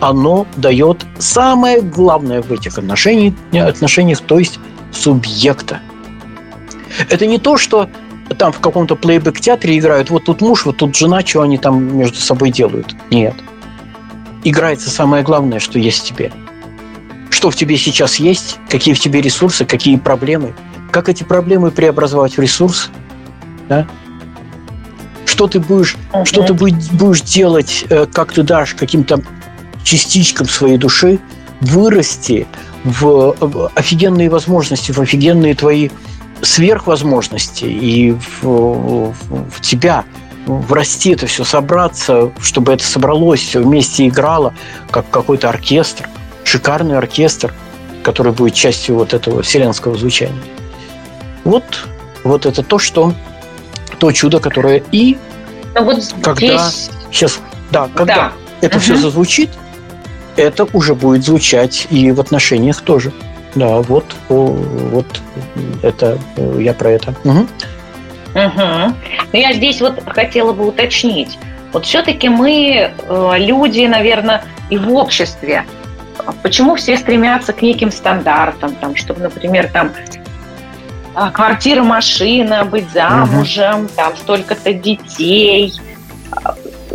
[0.00, 4.58] Оно дает самое главное в этих отношениях, отношениях то есть
[4.92, 5.80] субъекта.
[7.08, 7.88] Это не то, что
[8.36, 12.18] там в каком-то плейбэк-театре играют, вот тут муж, вот тут жена, что они там между
[12.18, 12.94] собой делают.
[13.10, 13.34] Нет.
[14.44, 16.32] Играется самое главное, что есть в тебе.
[17.30, 20.54] Что в тебе сейчас есть, какие в тебе ресурсы, какие проблемы.
[20.90, 22.90] Как эти проблемы преобразовать в ресурс,
[23.68, 23.86] да?
[25.38, 26.24] Что ты будешь, uh-huh.
[26.24, 29.22] что ты будешь делать, э, как ты дашь каким-то
[29.84, 31.20] частичкам своей души
[31.60, 32.48] вырасти
[32.82, 35.90] в, в офигенные возможности, в офигенные твои
[36.42, 39.14] сверхвозможности и в, в,
[39.48, 40.04] в тебя
[40.46, 44.54] врасти это все, собраться, чтобы это собралось, все вместе играло,
[44.90, 46.08] как какой-то оркестр,
[46.42, 47.54] шикарный оркестр,
[48.02, 50.42] который будет частью вот этого вселенского звучания.
[51.44, 51.86] Вот,
[52.24, 53.14] вот это то, что
[53.96, 55.18] то чудо, которое и
[55.74, 56.90] но ну, вот когда здесь...
[57.10, 58.32] сейчас, да, когда да.
[58.60, 58.82] это угу.
[58.82, 59.50] все зазвучит,
[60.36, 63.12] это уже будет звучать и в отношениях тоже.
[63.54, 65.06] Да, вот, вот
[65.82, 66.18] это
[66.58, 67.14] я про это.
[67.24, 67.46] Угу.
[68.34, 68.94] Угу.
[69.32, 71.38] Я здесь вот хотела бы уточнить.
[71.72, 75.64] Вот все-таки мы э, люди, наверное, и в обществе.
[76.42, 79.92] Почему все стремятся к неким стандартам, там, чтобы, например, там
[81.32, 83.90] квартира, машина, быть замужем, угу.
[83.96, 85.72] там столько-то детей.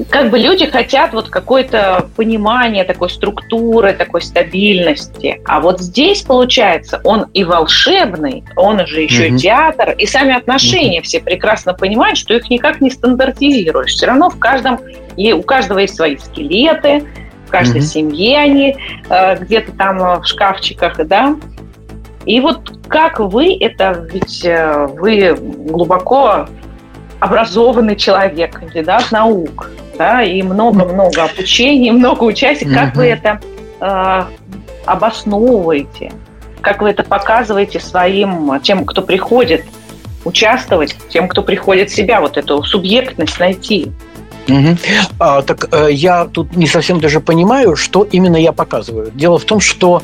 [0.10, 5.40] Как бы люди хотят вот какое-то понимание такой структуры, такой стабильности.
[5.46, 9.36] А вот здесь, получается, он и волшебный, он же еще угу.
[9.36, 11.06] и театр, и сами отношения угу.
[11.06, 13.92] все прекрасно понимают, что их никак не стандартизируешь.
[13.92, 14.80] Все равно в каждом,
[15.16, 17.04] и у каждого есть свои скелеты,
[17.48, 17.88] в каждой угу.
[17.88, 18.76] семье они
[19.10, 21.36] э, где-то там в шкафчиках, да.
[22.26, 26.48] И вот как вы это, ведь э, вы глубоко
[27.20, 32.74] образованный человек, кандидат наук, да, и много-много обучений, много участий.
[32.74, 33.40] Как вы это
[33.80, 34.24] э,
[34.86, 36.12] обосновываете?
[36.62, 39.66] Как вы это показываете своим, тем, кто приходит
[40.24, 43.92] участвовать, тем, кто приходит себя, вот эту субъектность найти?
[44.54, 44.78] Угу.
[45.20, 49.12] А, так э, я тут не совсем даже понимаю, что именно я показываю.
[49.14, 50.04] Дело в том, что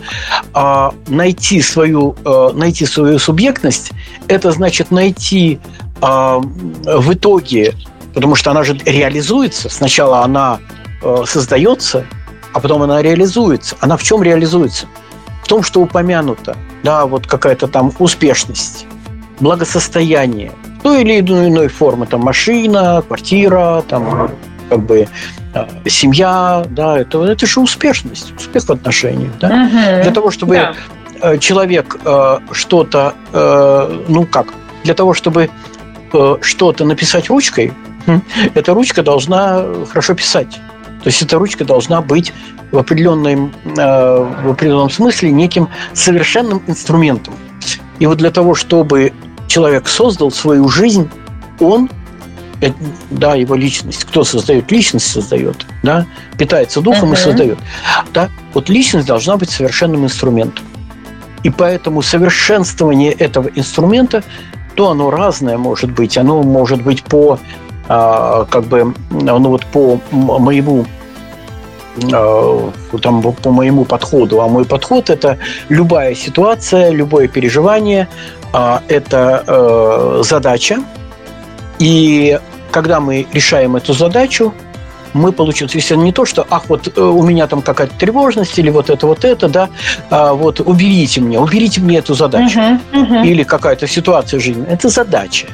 [0.54, 3.92] а, найти свою а, найти свою субъектность,
[4.28, 5.60] это значит найти
[6.02, 7.76] а, в итоге,
[8.14, 9.70] потому что она же реализуется.
[9.70, 10.60] Сначала она
[11.04, 12.06] а, создается,
[12.54, 13.76] а потом она реализуется.
[13.82, 14.88] Она в чем реализуется?
[15.44, 18.86] В том, что упомянуто, да, вот какая-то там успешность,
[19.40, 20.52] благосостояние,
[20.84, 24.32] той или иной формы, там машина, квартира, там
[24.70, 25.08] как бы
[25.54, 29.48] э, семья, да, это, это же успешность, успех в отношениях, да.
[29.48, 30.04] Угу.
[30.04, 30.74] Для того, чтобы да.
[31.22, 33.14] Э, человек э, что-то,
[34.08, 34.48] ну как,
[34.84, 35.50] для того, чтобы
[36.42, 37.74] что-то написать ручкой,
[38.56, 40.60] эта ручка должна хорошо писать.
[41.04, 42.34] То есть эта ручка должна быть
[42.72, 47.36] в определенном, в определенном смысле неким совершенным инструментом.
[48.00, 49.14] И вот для того, чтобы
[49.50, 51.10] человек создал свою жизнь,
[51.60, 51.90] он
[53.10, 54.04] да, его личность.
[54.04, 56.06] Кто создает личность, создает, да,
[56.38, 57.16] питается духом uh-huh.
[57.16, 57.58] и создает.
[58.14, 60.66] Да, вот личность должна быть совершенным инструментом.
[61.44, 64.24] И поэтому совершенствование этого инструмента,
[64.76, 66.18] то оно разное может быть.
[66.18, 67.40] Оно может быть по,
[67.88, 70.86] а, как бы, ну вот по моему
[72.00, 74.42] там, по моему подходу.
[74.42, 75.38] А мой подход– это
[75.70, 78.08] любая ситуация, любое переживание,
[78.54, 80.78] а, это э, задача.
[81.80, 82.40] И
[82.72, 84.54] когда мы решаем эту задачу,
[85.14, 88.70] мы получим, если не то, что, ах, вот э, у меня там какая-то тревожность или
[88.70, 89.70] вот это, вот это, да,
[90.10, 92.60] а, вот уберите мне, уберите мне эту задачу.
[92.60, 93.26] Uh-huh, uh-huh.
[93.26, 94.66] Или какая-то ситуация жизни.
[94.68, 95.48] Это задача.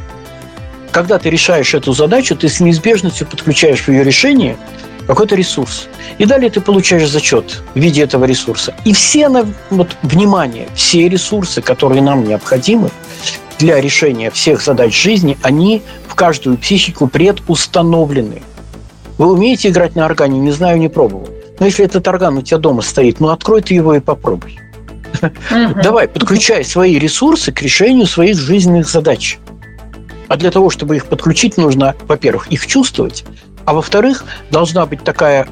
[0.92, 4.58] Когда ты решаешь эту задачу, ты с неизбежностью подключаешь в ее решение
[5.08, 5.88] какой-то ресурс.
[6.18, 8.76] И далее ты получаешь зачет в виде этого ресурса.
[8.86, 9.30] И все,
[9.70, 12.90] вот, внимание, все ресурсы, которые нам необходимы
[13.60, 18.42] для решения всех задач жизни, они в каждую психику предустановлены.
[19.18, 20.40] Вы умеете играть на органе?
[20.40, 21.30] Не знаю, не пробовал.
[21.60, 24.60] Но если этот орган у тебя дома стоит, ну открой ты его и попробуй.
[25.82, 29.38] Давай, подключай свои ресурсы к решению своих жизненных задач.
[30.28, 33.24] А для того, чтобы их подключить, нужно, во-первых, их чувствовать,
[33.66, 35.48] а во-вторых, должна быть такая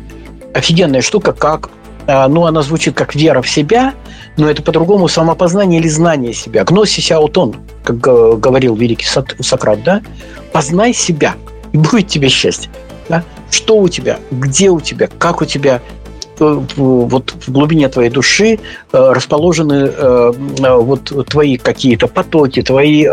[0.54, 1.70] офигенная штука, как
[2.08, 3.94] э, ну, она звучит как вера в себя,
[4.38, 6.64] но это по-другому самопознание или знание себя.
[6.64, 10.02] Гносис аутон, как говорил великий Сократ, да?
[10.52, 11.36] Познай себя,
[11.72, 12.70] и будет тебе счастье.
[13.10, 13.24] Да?
[13.52, 15.82] Что у тебя, где у тебя, как у тебя,
[16.40, 18.60] э, вот в глубине твоей души
[18.92, 19.92] э, расположены
[20.60, 23.08] вот твои какие-то потоки, твои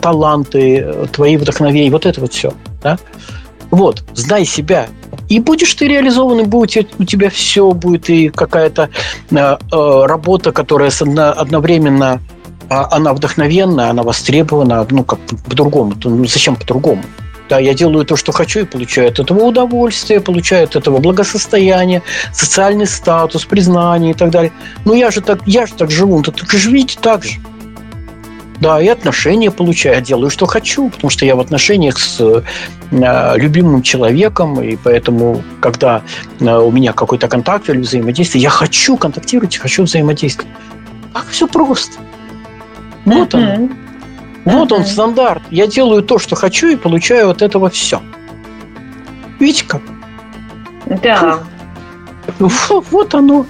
[0.00, 2.52] таланты, твои вдохновения, вот это вот все.
[2.82, 2.96] Да?
[3.76, 4.86] Вот, знай себя.
[5.28, 8.88] И будешь ты реализованным, будет у тебя все, будет и какая-то
[9.30, 9.56] э, э,
[10.06, 12.22] работа, которая одновременно
[12.70, 15.92] а, она вдохновенная, она востребована, ну, как по-другому.
[16.02, 17.02] Ну, зачем по-другому?
[17.50, 22.02] Да, я делаю то, что хочу, и получаю от этого удовольствие, получаю от этого благосостояние,
[22.32, 24.52] социальный статус, признание и так далее.
[24.86, 27.40] Ну, я же так, я же так живу, ну, так живите так же.
[28.60, 33.36] Да, и отношения получаю, я делаю, что хочу, потому что я в отношениях с э,
[33.36, 36.02] любимым человеком, и поэтому, когда
[36.40, 40.50] э, у меня какой-то контакт или взаимодействие, я хочу контактировать, хочу взаимодействовать.
[41.12, 41.98] Как все просто.
[43.04, 43.70] Вот он.
[44.44, 45.42] Вот он стандарт.
[45.50, 48.00] Я делаю то, что хочу, и получаю от этого все.
[49.40, 49.82] Видите как?
[51.02, 51.40] Да.
[52.38, 53.44] Вот оно.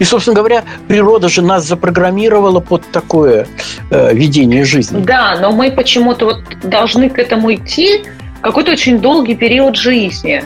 [0.00, 3.46] И, собственно говоря, природа же нас запрограммировала под такое
[3.90, 5.02] э, ведение жизни.
[5.04, 8.02] Да, но мы почему-то вот должны к этому идти
[8.40, 10.42] какой-то очень долгий период жизни.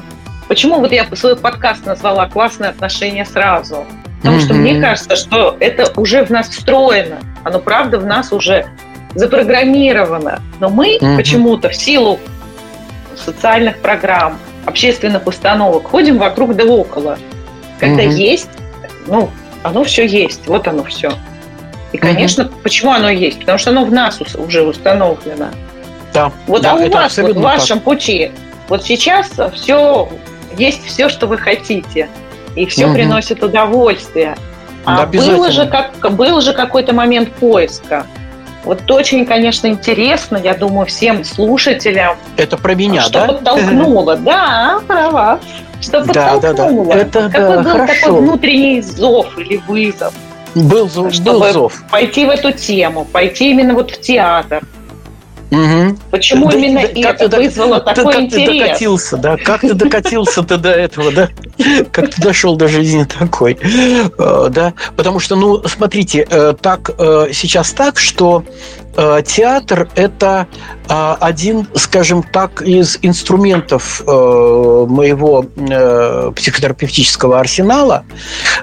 [0.49, 3.85] Почему вот я свой подкаст назвала «Классные отношения сразу»?
[4.19, 4.45] Потому mm-hmm.
[4.45, 7.19] что мне кажется, что это уже в нас встроено.
[7.45, 8.67] Оно, правда, в нас уже
[9.15, 10.43] запрограммировано.
[10.59, 11.17] Но мы mm-hmm.
[11.17, 12.19] почему-то в силу
[13.15, 17.19] социальных программ, общественных установок ходим вокруг да около.
[17.79, 18.11] Когда mm-hmm.
[18.11, 18.51] есть,
[19.07, 19.31] ну,
[19.65, 21.13] оно все есть, вот оно все.
[21.93, 22.55] И, конечно, угу.
[22.63, 23.41] почему оно есть?
[23.41, 25.49] Потому что оно в нас уже установлено.
[26.13, 26.31] Да.
[26.47, 27.85] Вот да, а у вас, вот, в вашем так.
[27.85, 28.31] пути,
[28.69, 30.09] вот сейчас все
[30.57, 32.09] есть все, что вы хотите,
[32.55, 32.95] и все угу.
[32.95, 34.37] приносит удовольствие.
[34.85, 38.07] А да, был же, как, был же какой-то момент поиска.
[38.65, 42.17] Вот очень, конечно, интересно, я думаю, всем слушателям.
[42.37, 43.25] Это про меня, что да?
[43.25, 45.41] Что подтолкнуло, да, про вас.
[45.85, 46.41] Что подтолкнуло.
[46.41, 46.95] Да, да, да.
[46.95, 48.07] Это, Какой да, был хорошо.
[48.07, 50.15] такой внутренний зов или вызов?
[50.55, 51.83] Был, был зов.
[51.91, 54.63] Пойти в эту тему, пойти именно вот в театр.
[55.51, 55.97] Угу.
[56.11, 58.49] Почему да, именно да, это ты, вызвало да, такой как интерес?
[58.49, 59.37] Ты докатился, да?
[59.37, 61.29] Как ты докатился-то до этого, да?
[61.93, 64.75] Как ты дошел до жизни такой, э, да?
[64.97, 68.45] Потому что, ну, смотрите, э, так э, сейчас так, что
[69.25, 70.47] театр– это
[70.89, 75.45] э, один, скажем так, из инструментов э, моего
[76.35, 78.05] психотерапевтического арсенала.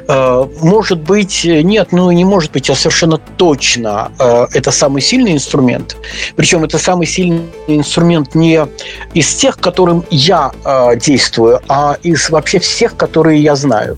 [0.08, 4.12] Может быть, нет, ну не может быть, а совершенно точно
[4.54, 5.98] это самый сильный инструмент.
[6.36, 8.66] Причем это самый сильный инструмент не
[9.14, 10.52] из тех, которым я
[10.98, 13.98] действую, а из вообще всех, которые я знаю.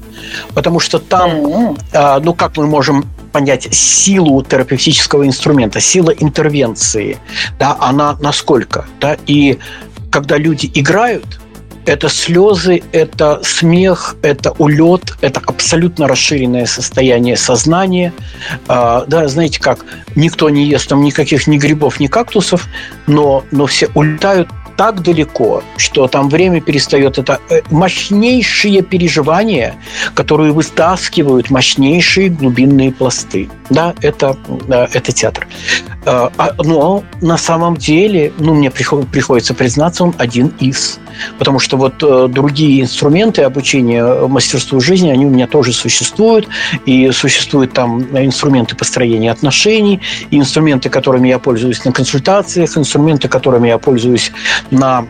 [0.54, 1.76] Потому что там,
[2.24, 7.18] ну как мы можем понять силу терапевтического инструмента, сила интервенции,
[7.60, 9.60] да, она насколько, да, и
[10.10, 11.40] когда люди играют,
[11.86, 18.14] это слезы, это смех, это улет, это абсолютно расширенное состояние сознания.
[18.68, 22.68] А, да, знаете как, никто не ест там никаких ни грибов, ни кактусов,
[23.08, 27.18] но, но все улетают так далеко, что там время перестает.
[27.18, 29.76] Это э, мощнейшие переживания,
[30.14, 33.50] которые вытаскивают мощнейшие глубинные пласты.
[33.70, 34.38] Да, это,
[34.70, 35.48] это театр.
[36.06, 41.00] А, а, но на самом деле, ну, мне приходится признаться, он один из.
[41.38, 46.48] Потому что вот э, другие инструменты обучения мастерству жизни, они у меня тоже существуют.
[46.86, 50.02] И существуют там инструменты построения отношений,
[50.32, 54.32] инструменты, которыми я пользуюсь на консультациях, инструменты, которыми я пользуюсь
[54.72, 55.06] на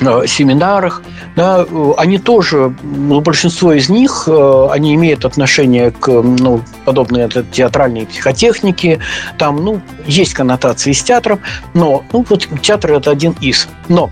[0.00, 1.02] Э, семинарах,
[1.36, 8.04] да, они тоже, ну, большинство из них, э, они имеют отношение к, ну, подобные театральные
[8.04, 9.00] психотехники,
[9.38, 11.40] там, ну, есть коннотации с театром,
[11.72, 13.68] но, ну, вот театр– это один из.
[13.88, 14.10] Но,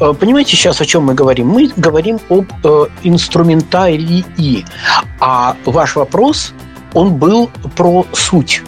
[0.00, 1.46] э, понимаете, сейчас о чем мы говорим?
[1.46, 2.46] Мы говорим об
[3.04, 4.64] инструментарии,
[5.20, 6.54] а ваш вопрос,
[6.92, 8.62] он был про суть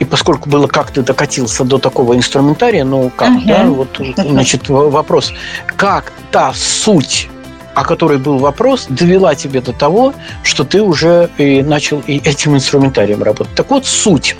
[0.00, 3.46] и поскольку было как ты докатился до такого инструментария, ну как, uh-huh.
[3.46, 5.32] да, вот, значит, вопрос,
[5.76, 7.28] как та суть
[7.74, 12.54] о которой был вопрос, довела тебе до того, что ты уже и начал и этим
[12.54, 13.54] инструментарием работать.
[13.54, 14.36] Так вот, суть.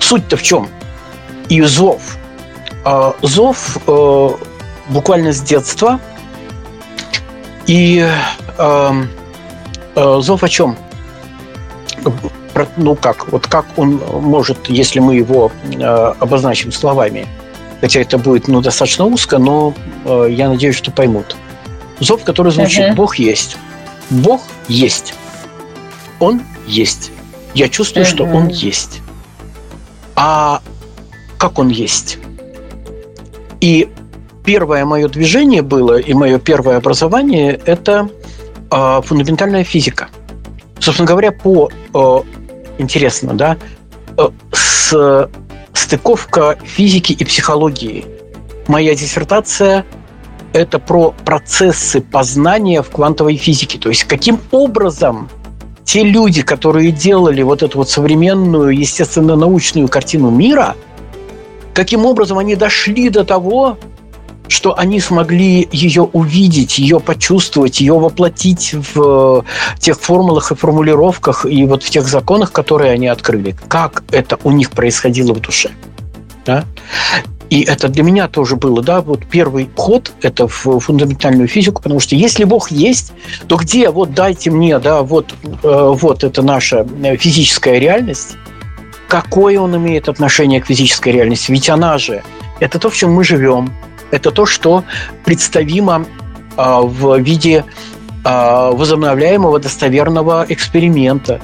[0.00, 0.68] Суть-то в чем?
[1.48, 2.16] И зов.
[2.84, 4.28] А, зов э,
[4.88, 6.00] буквально с детства.
[7.66, 8.04] И
[8.58, 8.92] э,
[9.94, 10.76] э, зов о чем?
[12.76, 15.82] Ну как, вот как он может, если мы его э,
[16.18, 17.26] обозначим словами,
[17.80, 21.36] хотя это будет ну, достаточно узко, но э, я надеюсь, что поймут.
[22.00, 22.94] Зов, который звучит uh-huh.
[22.94, 23.56] «Бог есть».
[24.10, 25.14] Бог есть.
[26.18, 27.10] Он есть.
[27.54, 28.08] Я чувствую, uh-huh.
[28.08, 29.00] что Он есть.
[30.16, 30.62] А
[31.38, 32.18] как Он есть?
[33.60, 33.88] И
[34.44, 38.08] первое мое движение было, и мое первое образование– это
[38.70, 40.08] э, фундаментальная физика.
[40.80, 42.37] Собственно говоря, по э,
[42.78, 43.56] интересно, да,
[44.16, 45.28] э, с
[45.72, 48.04] стыковка физики и психологии.
[48.66, 49.86] Моя диссертация–
[50.52, 53.78] это про процессы познания в квантовой физике.
[53.78, 55.28] То есть каким образом
[55.84, 60.76] те люди, которые делали вот эту вот современную, естественно-научную картину мира,
[61.72, 63.78] каким образом они дошли до того,
[64.48, 69.44] что они смогли ее увидеть, ее почувствовать, ее воплотить в
[69.78, 73.56] тех формулах и формулировках и вот в тех законах, которые они открыли.
[73.68, 75.70] Как это у них происходило в душе.
[76.44, 76.64] Да?
[77.50, 81.98] И это для меня тоже было, да, вот первый ход– это в фундаментальную физику, потому
[81.98, 83.12] что если Бог есть,
[83.46, 86.86] то где, вот дайте мне, да, вот, э, вот это наша
[87.18, 88.36] физическая реальность,
[89.08, 91.50] какое он имеет отношение к физической реальности?
[91.50, 92.22] Ведь она же–
[92.60, 93.72] это то, в чем мы живем,
[94.10, 94.84] это то, что
[95.24, 96.06] представимо
[96.56, 97.64] а, в виде
[98.24, 101.40] а, возобновляемого достоверного эксперимента.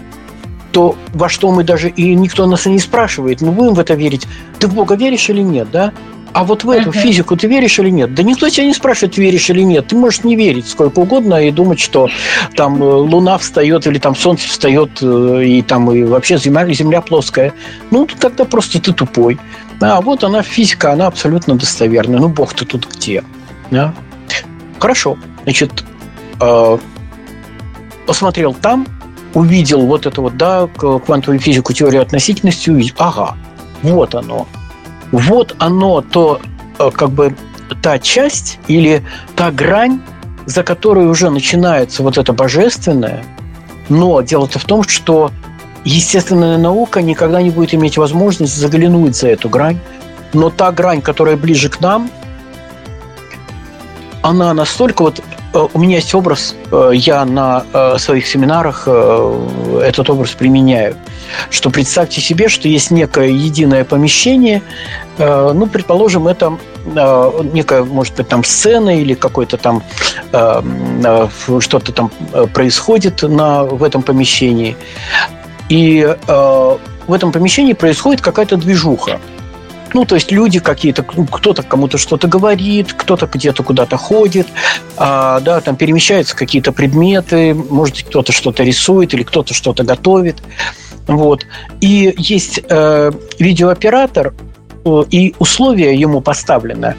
[0.72, 3.94] То, во что мы даже, и никто нас и не спрашивает, мы будем в это
[3.94, 4.26] верить.
[4.58, 5.92] Ты в Бога веришь или нет, да?
[6.34, 7.00] А вот в эту uh-huh.
[7.00, 8.12] физику ты веришь или нет?
[8.12, 9.86] Да никто тебя не спрашивает, веришь или нет.
[9.86, 12.08] Ты можешь не верить сколько угодно и думать, что
[12.56, 17.02] там э, Луна встает или там Солнце встает э, и там и вообще Земля, земля
[17.02, 17.54] плоская.
[17.92, 19.38] Ну, тогда просто ты тупой.
[19.80, 22.18] А вот она физика, она абсолютно достоверная.
[22.18, 23.22] Ну, Бог-то тут где?
[23.70, 23.94] Да?
[24.78, 25.18] Хорошо.
[25.44, 25.84] Значит,
[26.40, 26.78] э,
[28.06, 28.86] посмотрел там,
[29.34, 33.36] увидел вот это вот, да, квантовую физику, теорию относительности, увидел, ага,
[33.82, 34.46] вот оно.
[35.12, 36.40] Вот оно, то,
[36.78, 37.36] э, как бы,
[37.82, 39.02] та часть или
[39.36, 40.00] та грань,
[40.46, 43.24] за которой уже начинается вот это божественное,
[43.88, 45.30] но дело-то в том, что
[45.84, 49.78] естественная наука никогда не будет иметь возможность заглянуть за эту грань,
[50.32, 52.10] но та грань, которая ближе к нам,
[54.24, 55.20] она настолько вот
[55.52, 60.96] э, у меня есть образ, э, я на э, своих семинарах этот образ применяю.
[61.50, 64.62] что представьте себе, что есть некое единое помещение,
[65.18, 66.58] ну, предположим, это
[67.52, 69.82] некая, может быть, там сцена или какой-то там
[71.60, 72.10] что-то там
[72.52, 74.76] происходит на, в этом помещении.
[75.68, 79.20] И в этом помещении происходит какая-то движуха.
[79.94, 84.48] Ну, то есть люди какие-то, ну, кто-то кому-то что-то говорит, кто-то где-то куда-то ходит,
[84.96, 90.42] а, да, там перемещаются какие-то предметы, может, кто-то что-то рисует или кто-то что-то готовит.
[91.06, 91.46] Вот.
[91.80, 94.34] И есть э, видеооператор,
[94.84, 96.96] э, и условия ему поставлены,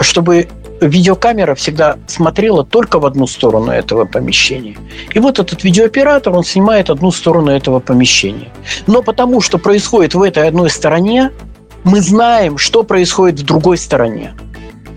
[0.00, 0.48] чтобы
[0.86, 4.76] видеокамера всегда смотрела только в одну сторону этого помещения.
[5.14, 8.48] И вот этот видеооператор, он снимает одну сторону этого помещения.
[8.86, 11.30] Но потому что происходит в этой одной стороне,
[11.84, 14.34] мы знаем, что происходит в другой стороне.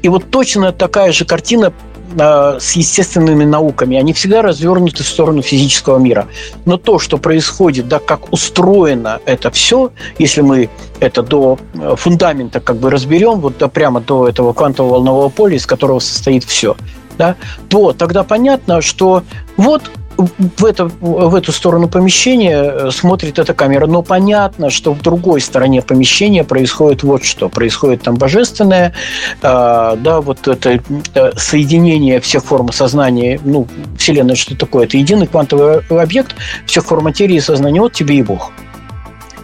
[0.03, 1.73] И вот точно такая же картина
[2.17, 3.97] э, с естественными науками.
[3.97, 6.27] Они всегда развернуты в сторону физического мира.
[6.65, 12.59] Но то, что происходит, да, как устроено это все, если мы это до э, фундамента
[12.59, 16.75] как бы разберем, вот да, прямо до этого квантового волнового поля, из которого состоит все,
[17.17, 17.35] да,
[17.69, 19.23] то тогда понятно, что
[19.57, 19.83] вот
[20.17, 23.87] в, это, в эту сторону помещения э, смотрит эта камера.
[23.87, 27.49] Но понятно, что в другой стороне помещения происходит вот что.
[27.49, 28.93] Происходит там божественное,
[29.41, 30.79] э, да, вот это
[31.13, 33.39] э, соединение всех форм сознания.
[33.43, 34.85] Ну, Вселенная что такое?
[34.85, 36.35] Это единый квантовый объект
[36.65, 37.81] всех форм материи и сознания.
[37.81, 38.51] Вот тебе и Бог.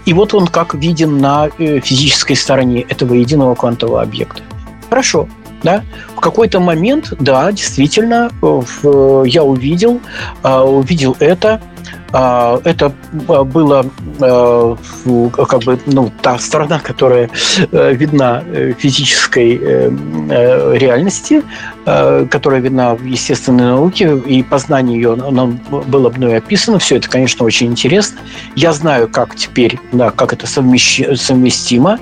[0.06, 4.42] И вот он как виден на э, физической стороне этого единого квантового объекта.
[4.90, 5.28] Хорошо,
[5.64, 5.84] да?
[6.16, 8.32] В какой-то момент, да, действительно,
[9.26, 10.00] я увидел,
[10.44, 11.62] а, увидел это,
[12.12, 12.94] это
[13.30, 13.86] а, было
[14.20, 17.30] как бы ну, та сторона, которая
[17.72, 21.44] э, видна э, физической э, реальности,
[21.84, 26.78] которая видна в естественной науке, и познание ее оно было мной описано.
[26.78, 28.20] Все это, конечно, очень интересно.
[28.56, 32.00] Я знаю, как теперь, да, как это совместимо,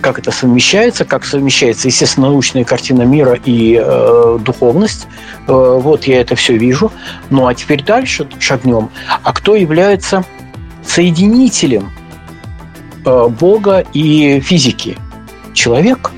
[0.00, 5.06] как это совмещается, как совмещается, естественно, научная картина мира и э, духовность.
[5.46, 6.92] Э, вот я это все вижу.
[7.30, 8.90] Ну а теперь дальше шагнем.
[9.22, 10.24] А кто является
[10.84, 11.90] соединителем
[13.04, 14.98] э, Бога и физики?
[15.54, 16.10] Человек.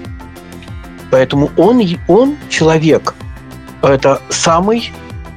[1.11, 3.15] Поэтому он, он человек.
[3.83, 4.93] Это самый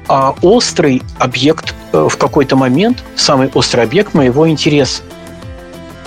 [0.08, 5.02] а, острый объект э, в какой-то момент, самый острый объект моего интереса.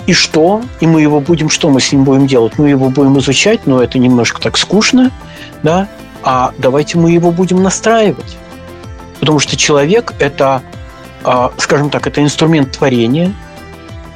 [0.06, 0.62] И что?
[0.80, 2.58] И мы его будем, что мы с ним будем делать?
[2.58, 5.12] Мы его будем изучать, но это немножко так скучно,
[5.62, 5.88] да?
[6.24, 8.36] а давайте мы его будем настраивать.
[9.20, 10.62] Потому что человек– это,
[11.58, 13.32] скажем так, это инструмент творения,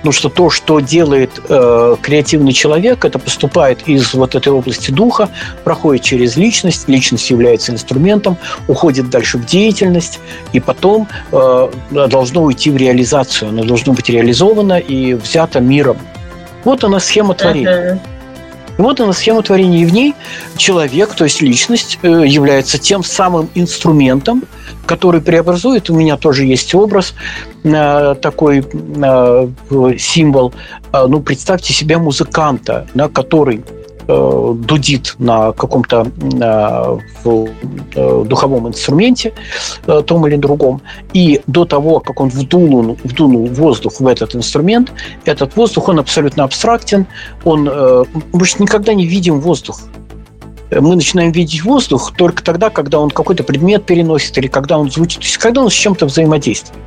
[0.07, 5.31] потому что то, что делает э, креативный человек, это поступает из вот этой области духа,
[5.65, 8.37] проходит через личность, личность является инструментом,
[8.69, 10.21] уходит дальше в деятельность,
[10.53, 15.99] и потом э, должно уйти в реализацию, оно должно быть реализовано и взято миром.
[16.65, 17.95] Вот она схема творения.
[17.95, 18.16] Uh-huh.
[18.79, 20.15] Вот она схема творения, и в ней
[20.57, 24.45] человек, то есть личность, э, является тем самым инструментом,
[24.85, 25.89] который преобразует.
[25.91, 27.15] У меня тоже есть образ,
[27.65, 29.49] э, такой э,
[29.99, 30.53] символ.
[30.93, 33.63] Ну, представьте себе музыканта, который
[34.09, 39.33] Э, дудит на каком-то э, э, духовом инструменте,
[40.07, 40.81] том или другом,
[41.13, 44.93] и до того, как он вдунул, вдунул воздух в этот инструмент,
[45.25, 47.07] этот воздух, он абсолютно абстрактен,
[47.45, 47.65] он,
[48.33, 49.81] мы же никогда не видим воздух,
[50.71, 55.19] мы начинаем видеть воздух только тогда, когда он какой-то предмет переносит или когда он звучит,
[55.19, 56.79] то есть когда он с чем-то взаимодействует.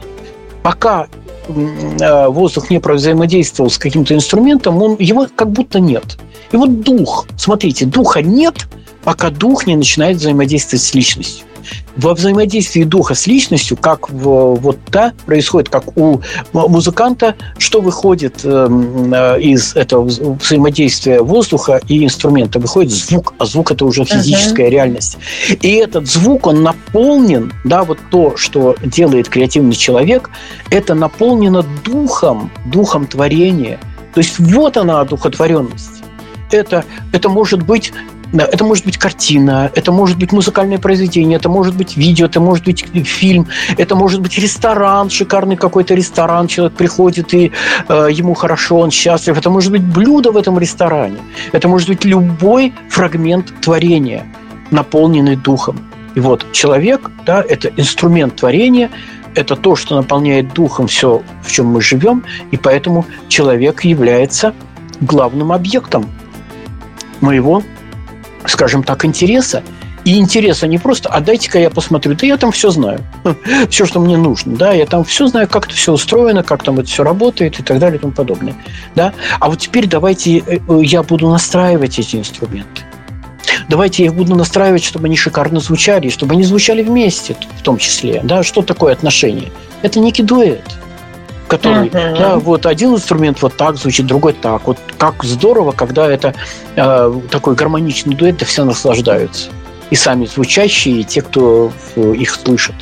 [0.63, 1.07] Пока
[1.49, 6.17] воздух не взаимодействовал с каким-то инструментом, он, его как будто нет.
[6.51, 8.67] И вот дух, смотрите, духа нет,
[9.03, 11.45] пока дух не начинает взаимодействовать с личностью.
[11.97, 16.21] Во взаимодействии духа с личностью, как в, вот та происходит, как у
[16.53, 23.71] музыканта, что выходит эм, э, из этого взаимодействия воздуха и инструмента, выходит звук, а звук
[23.71, 24.71] это уже физическая uh-huh.
[24.71, 25.17] реальность.
[25.61, 30.29] И этот звук, он наполнен, да, вот то, что делает креативный человек,
[30.71, 33.79] это наполнено духом, духом творения.
[34.13, 35.98] То есть вот она одухотворенность
[36.51, 37.93] это, это может быть
[38.31, 42.63] это может быть картина, это может быть музыкальное произведение, это может быть видео, это может
[42.63, 43.47] быть фильм,
[43.77, 47.51] это может быть ресторан, шикарный какой-то ресторан, человек приходит и
[47.87, 49.37] э, ему хорошо, он счастлив.
[49.37, 51.17] Это может быть блюдо в этом ресторане,
[51.53, 54.25] это может быть любой фрагмент творения,
[54.71, 55.79] наполненный духом.
[56.15, 58.89] И вот человек, да, это инструмент творения,
[59.35, 64.53] это то, что наполняет духом все, в чем мы живем, и поэтому человек является
[65.01, 66.05] главным объектом
[67.21, 67.63] моего,
[68.45, 69.63] скажем так, интереса.
[70.05, 72.15] И интереса не просто, а дайте-ка я посмотрю.
[72.15, 73.05] Да я там все знаю.
[73.69, 74.55] Все, что мне нужно.
[74.55, 77.63] Да, я там все знаю, как это все устроено, как там это все работает и
[77.63, 78.55] так далее и тому подобное.
[78.95, 79.13] Да?
[79.39, 82.83] А вот теперь давайте э, я буду настраивать эти инструменты.
[83.67, 87.77] Давайте я их буду настраивать, чтобы они шикарно звучали, чтобы они звучали вместе в том
[87.77, 88.21] числе.
[88.23, 88.41] Да?
[88.41, 89.51] Что такое отношение?
[89.81, 90.78] Это некий дуэт
[91.49, 92.17] который, uh-huh.
[92.17, 94.67] да, вот один инструмент вот так звучит, другой так.
[94.67, 96.33] Вот как здорово, когда это
[96.75, 99.49] э, такой гармоничный дуэт, да все наслаждаются.
[99.89, 102.75] И сами звучащие, и те, кто их слышит.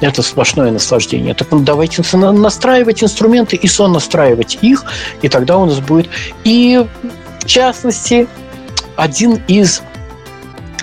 [0.00, 1.34] Это сплошное наслаждение.
[1.34, 4.84] Так ну, давайте настраивать инструменты и сон настраивать их,
[5.22, 6.08] и тогда у нас будет.
[6.44, 6.84] И
[7.40, 8.28] в частности,
[8.96, 9.82] один из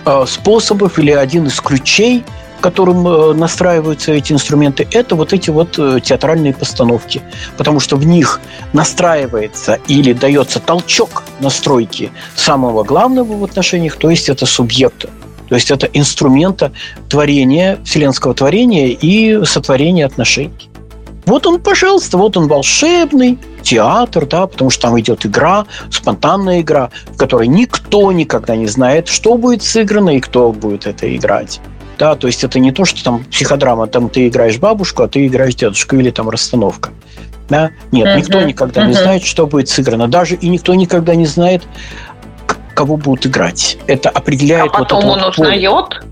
[0.05, 2.25] э, способов или один из ключей–
[2.61, 7.21] которым э, настраиваются эти инструменты, это вот эти вот э, театральные постановки.
[7.57, 8.39] Потому что в них
[8.71, 15.09] настраивается или дается толчок настройки самого главного в отношениях, то есть это субъекта.
[15.49, 16.71] То есть это инструмента
[17.09, 20.69] творения, вселенского творения и сотворения отношений.
[21.25, 26.89] Вот он, пожалуйста, вот он волшебный театр, да, потому что там идет игра, спонтанная игра,
[27.13, 31.59] в которой никто никогда не знает, что будет сыграно и кто будет это играть.
[32.01, 35.27] Да, то есть это не то, что там психодрама, там ты играешь бабушку, а ты
[35.27, 36.89] играешь дедушку или там расстановка.
[37.47, 37.69] Да?
[37.91, 38.17] Нет, uh-huh.
[38.17, 38.87] никто никогда uh-huh.
[38.87, 40.07] не знает, что будет сыграно.
[40.07, 41.61] Даже и никто никогда не знает,
[42.73, 43.77] кого будут играть.
[43.85, 46.03] Это определяет а потом вот он вот узнает?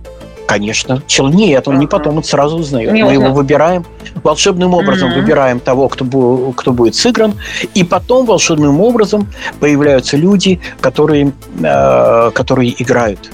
[0.46, 1.02] Конечно.
[1.18, 1.80] Нет, он uh-huh.
[1.80, 2.92] не потом, он сразу узнает.
[2.92, 3.24] Не Мы узнает.
[3.24, 3.86] его выбираем,
[4.24, 5.16] волшебным образом uh-huh.
[5.16, 7.34] выбираем того, кто, бу- кто будет сыгран,
[7.74, 9.28] и потом волшебным образом
[9.60, 11.34] появляются люди, которые,
[11.64, 13.32] э- которые играют.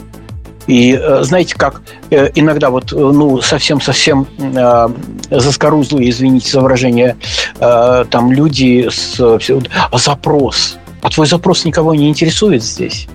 [0.67, 4.87] И э, знаете, как э, иногда вот, э, ну, совсем-совсем э,
[5.29, 7.17] заскорузлые, извините за выражение,
[7.59, 10.77] э, там люди с а запрос.
[11.01, 13.07] А твой запрос никого не интересует здесь.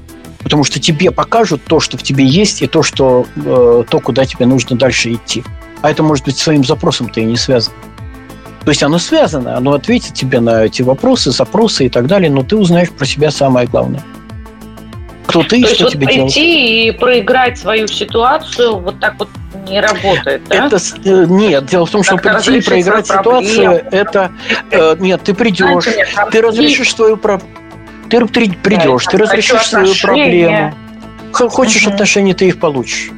[0.43, 4.25] Потому что тебе покажут то, что в тебе есть, и то, что, э, то куда
[4.25, 5.43] тебе нужно дальше идти.
[5.83, 7.77] А это может быть своим запросом-то и не связано.
[8.65, 12.43] То есть оно связано, оно ответит тебе на эти вопросы, запросы и так далее, но
[12.43, 14.03] ты узнаешь про себя самое главное
[15.31, 16.35] кто ты, То что есть тебе вот делать.
[16.35, 19.29] пойти и проиграть свою ситуацию вот так вот
[19.69, 20.67] не работает, да?
[20.67, 24.33] Это, э, нет, дело в том, что как прийти и проиграть ситуацию, это...
[24.71, 25.85] Э, нет, ты придешь,
[26.33, 27.55] ты разрешишь свою проблему.
[28.09, 30.75] Ты придешь, ты разрешишь свою проблему.
[31.33, 31.95] Хочешь угу.
[31.95, 33.11] отношения, ты их получишь.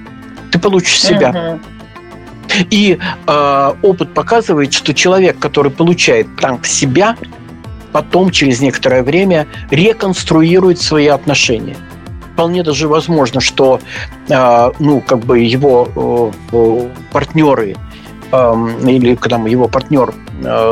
[0.51, 1.59] Ты получишь себя.
[2.69, 7.17] И э, опыт показывает, что человек, который получает танк себя,
[7.93, 11.77] потом через некоторое время реконструирует свои отношения
[12.33, 13.81] вполне даже возможно, что
[14.31, 16.33] а, ну, как бы его
[17.13, 17.77] партнеры
[18.33, 20.15] эм, или когда его партнер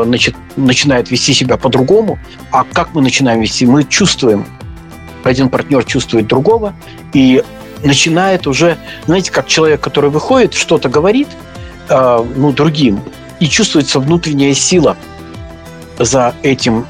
[0.05, 2.19] значит, начинает вести себя по-другому,
[2.51, 3.67] а как мы начинаем вести?
[3.67, 4.45] Мы чувствуем,
[5.23, 6.75] один партнер чувствует другого,
[7.13, 7.45] и
[7.85, 11.29] начинает уже, знаете, как человек, который выходит, что-то говорит,
[11.89, 13.01] э, ну, другим,
[13.39, 14.97] и чувствуется внутренняя сила
[15.99, 16.87] за этим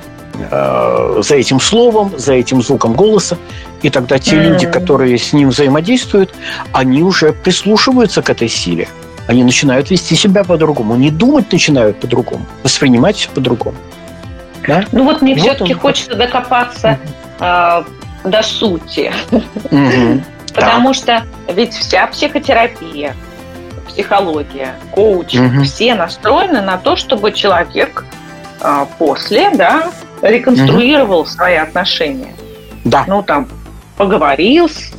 [0.50, 3.36] Э, за этим словом, за этим звуком голоса.
[3.82, 4.48] И тогда те mm-hmm.
[4.48, 6.34] люди, которые с ним взаимодействуют,
[6.72, 8.88] они уже прислушиваются к этой силе.
[9.26, 13.76] Они начинают вести себя по-другому, не думать начинают по-другому, воспринимать все по-другому.
[14.66, 14.84] Да?
[14.92, 15.80] Ну вот мне вот все-таки он.
[15.80, 16.98] хочется докопаться
[17.38, 17.84] mm-hmm.
[18.24, 19.12] э, до сути.
[19.70, 20.22] Mm-hmm.
[20.54, 20.94] Потому да.
[20.94, 21.22] что
[21.54, 23.14] ведь вся психотерапия,
[23.88, 25.62] психология, коучинг, mm-hmm.
[25.62, 28.04] все настроены на то, чтобы человек
[28.60, 29.90] э, после, да,
[30.22, 31.28] реконструировал угу.
[31.28, 32.34] свои отношения.
[32.84, 33.04] Да.
[33.06, 33.48] Ну, там,
[33.96, 34.92] поговорил с,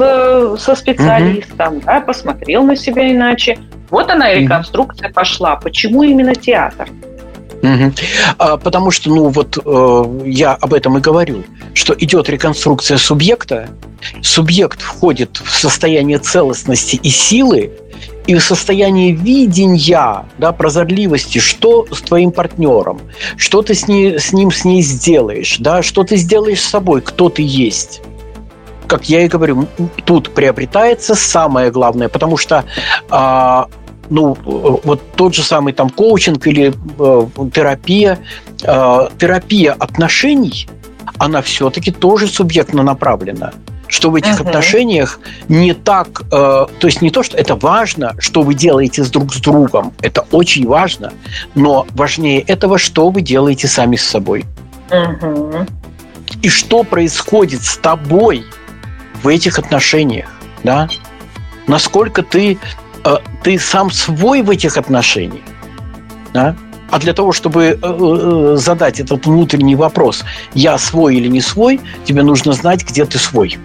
[0.59, 1.85] со специалистом, угу.
[1.85, 3.57] да, посмотрел на себя иначе.
[3.89, 5.15] Вот она и реконструкция угу.
[5.15, 5.55] пошла.
[5.55, 6.87] Почему именно театр?
[7.63, 7.93] Угу.
[8.37, 11.43] А, потому что, ну вот э, я об этом и говорю,
[11.73, 13.69] что идет реконструкция субъекта,
[14.21, 17.71] субъект входит в состояние целостности и силы,
[18.27, 23.01] и в состоянии видения, да, прозорливости, что с твоим партнером,
[23.35, 27.01] что ты с, ней, с ним, с ней сделаешь, да, что ты сделаешь с собой,
[27.01, 28.01] кто ты есть.
[28.87, 29.67] Как я и говорю,
[30.05, 32.65] тут приобретается самое главное, потому что
[33.09, 33.67] а,
[34.09, 38.19] ну, вот тот же самый там коучинг или э, терапия,
[38.61, 40.67] э, терапия отношений,
[41.17, 43.53] она все-таки тоже субъектно направлена
[43.91, 44.47] что в этих uh-huh.
[44.47, 45.19] отношениях
[45.49, 49.33] не так, э, то есть не то, что это важно, что вы делаете с друг
[49.33, 51.11] с другом, это очень важно,
[51.55, 54.45] но важнее этого, что вы делаете сами с собой.
[54.89, 55.69] Uh-huh.
[56.41, 58.45] И что происходит с тобой
[59.21, 60.29] в этих отношениях,
[60.63, 60.87] да?
[61.67, 62.57] Насколько ты,
[63.03, 65.43] э, ты сам свой в этих отношениях,
[66.33, 66.55] да?
[66.89, 70.23] А для того, чтобы э, э, задать этот внутренний вопрос,
[70.53, 73.57] я свой или не свой, тебе нужно знать, где ты свой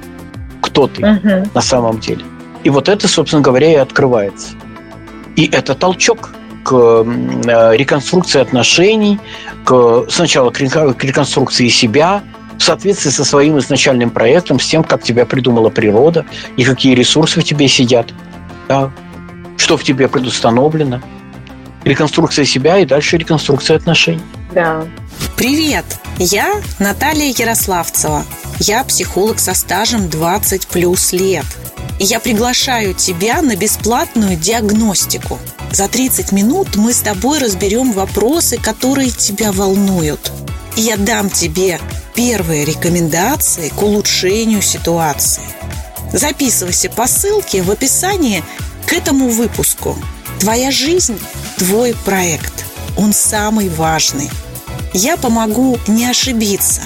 [0.77, 1.49] кто ты угу.
[1.55, 2.23] на самом деле.
[2.63, 4.49] И вот это, собственно говоря, и открывается.
[5.35, 6.31] И это толчок
[6.65, 9.19] к э, реконструкции отношений,
[9.65, 12.23] к, сначала к реконструкции себя,
[12.59, 16.27] в соответствии со своим изначальным проектом, с тем, как тебя придумала природа
[16.59, 18.13] и какие ресурсы в тебе сидят,
[18.69, 18.91] да,
[19.57, 21.01] что в тебе предустановлено.
[21.87, 24.21] Реконструкция себя и дальше реконструкция отношений.
[24.53, 24.85] Да.
[25.37, 25.85] Привет!
[26.19, 28.25] Я Наталья Ярославцева.
[28.59, 31.45] Я психолог со стажем 20 плюс лет.
[32.01, 35.39] И я приглашаю тебя на бесплатную диагностику.
[35.71, 40.33] За 30 минут мы с тобой разберем вопросы, которые тебя волнуют.
[40.75, 41.79] И я дам тебе
[42.17, 45.45] первые рекомендации к улучшению ситуации.
[46.13, 48.43] Записывайся по ссылке в описании
[48.87, 49.97] к этому выпуску.
[50.41, 51.19] Твоя жизнь–
[51.59, 52.65] твой проект.
[52.97, 54.31] Он самый важный.
[54.93, 56.83] Я помогу не ошибиться.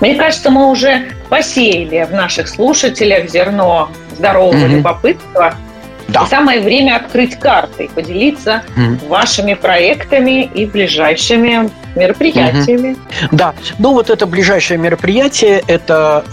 [0.00, 4.68] Мне кажется, мы уже посеяли в наших слушателях зерно здорового mm-hmm.
[4.68, 5.54] любопытства–
[6.08, 6.24] да.
[6.24, 9.08] И самое время открыть карты и поделиться mm.
[9.08, 12.96] вашими проектами и ближайшими мероприятиями.
[12.96, 13.28] Mm-hmm.
[13.32, 16.24] Да, ну вот это ближайшее мероприятие, это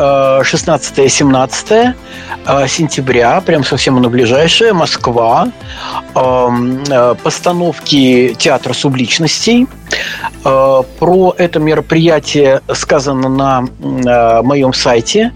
[0.46, 1.94] 16-17
[2.46, 5.50] э, сентября, прям совсем оно ближайшее, Москва,
[6.14, 9.68] эм, э, постановки театра субличностей.
[10.46, 15.32] Э, про это мероприятие сказано на моем сайте,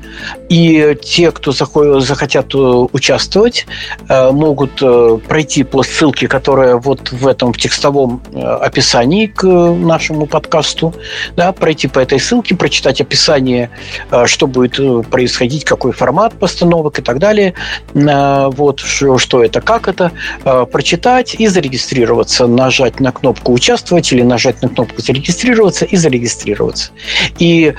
[0.50, 3.68] и те, кто захотят участвовать,
[4.08, 4.82] могут
[5.28, 10.94] пройти по ссылке, которая вот в этом текстовом описании к нашему подкасту,
[11.36, 13.70] да, пройти по этой ссылке, прочитать описание,
[14.12, 17.54] э, что будет э, происходить, какой формат постановок и так далее,
[17.94, 20.12] э, вот, что это, как это,
[20.72, 26.92] прочитать и зарегистрироваться, нажать на кнопку «Участвовать» или нажать на кнопку «Зарегистрироваться» и зарегистрироваться.
[27.38, 27.74] И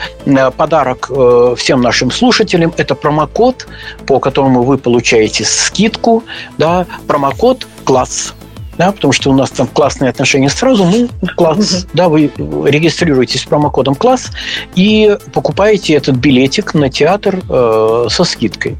[0.56, 1.10] подарок
[1.56, 3.66] всем нашим слушателям– это промокод,
[4.06, 6.24] по которому вы получаете скидку,
[6.58, 8.34] да, промокод «Класс»
[8.78, 12.30] да, потому что у нас там классные отношения сразу, ну, класс, да, вы
[12.64, 14.30] регистрируетесь с промокодом класс
[14.74, 18.78] и покупаете этот билетик на театр э, со скидкой.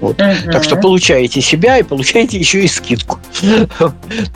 [0.00, 0.20] Вот.
[0.20, 0.52] Угу.
[0.52, 3.18] Так что получаете себя и получаете еще и скидку.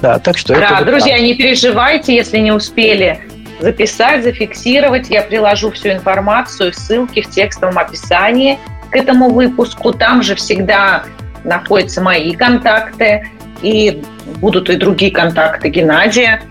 [0.03, 3.21] Да, так что да, друзья, не переживайте, если не успели
[3.61, 5.11] записать, зафиксировать.
[5.11, 8.59] Я приложу всю информацию, ссылки в текстовом описании
[8.91, 9.93] к этому выпуску.
[9.93, 11.05] Там же всегда
[11.45, 13.29] находятся мои контакты
[13.63, 14.03] и
[14.37, 16.43] будут и другие контакты Геннадия.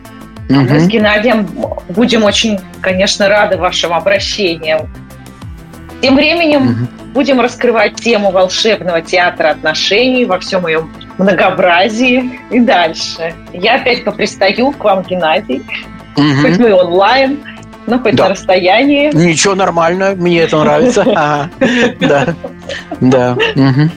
[0.49, 0.59] Угу.
[0.59, 1.47] Мы с Геннадием
[1.89, 4.89] будем очень, конечно, рады вашим обращениям.
[6.01, 6.87] Тем временем угу.
[7.13, 10.87] будем раскрывать тему волшебного театра отношений во всем ее
[11.17, 13.33] многообразии и дальше.
[13.53, 15.61] Я опять попристаю к вам, Геннадий,
[16.19, 16.41] угу.
[16.41, 17.39] хоть мы онлайн,
[17.87, 18.23] но хоть да.
[18.23, 19.11] на расстоянии.
[19.13, 21.03] Ничего, нормально, мне это нравится.
[21.99, 22.35] Да,
[22.99, 23.37] да.
[23.55, 23.89] Угу.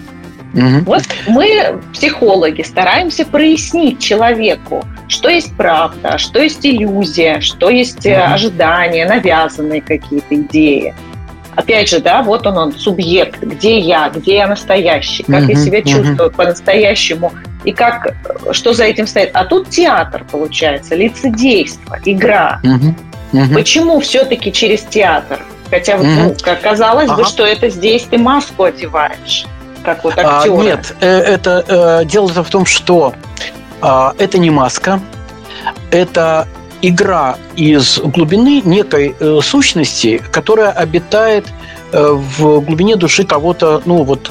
[0.85, 8.15] Вот мы, психологи, стараемся прояснить человеку, что есть правда, что есть иллюзия, что есть угу.
[8.17, 10.95] ожидания, навязанные какие-то идеи.
[11.55, 15.57] Опять же, да, вот он, он, субъект, где я, где я настоящий, как угу, я
[15.57, 16.37] себя чувствую угу.
[16.37, 17.33] по-настоящему,
[17.65, 18.15] и как,
[18.53, 19.31] что за этим стоит.
[19.35, 22.61] А тут театр, получается, лицедейство, игра.
[22.65, 23.55] Угу, угу.
[23.55, 25.41] Почему все-таки через театр?
[25.71, 26.05] Хотя, угу.
[26.05, 27.23] ну, казалось ага.
[27.23, 29.47] бы, что это здесь ты маску одеваешь
[29.83, 30.55] как вот актера?
[30.55, 33.15] А, нет, э, это э, дело в том, что
[33.81, 35.01] а, это не маска,
[35.91, 36.49] это
[36.83, 41.47] игра из глубины некой э, сущности, которая обитает
[41.93, 44.29] в глубине души кого-то, ну вот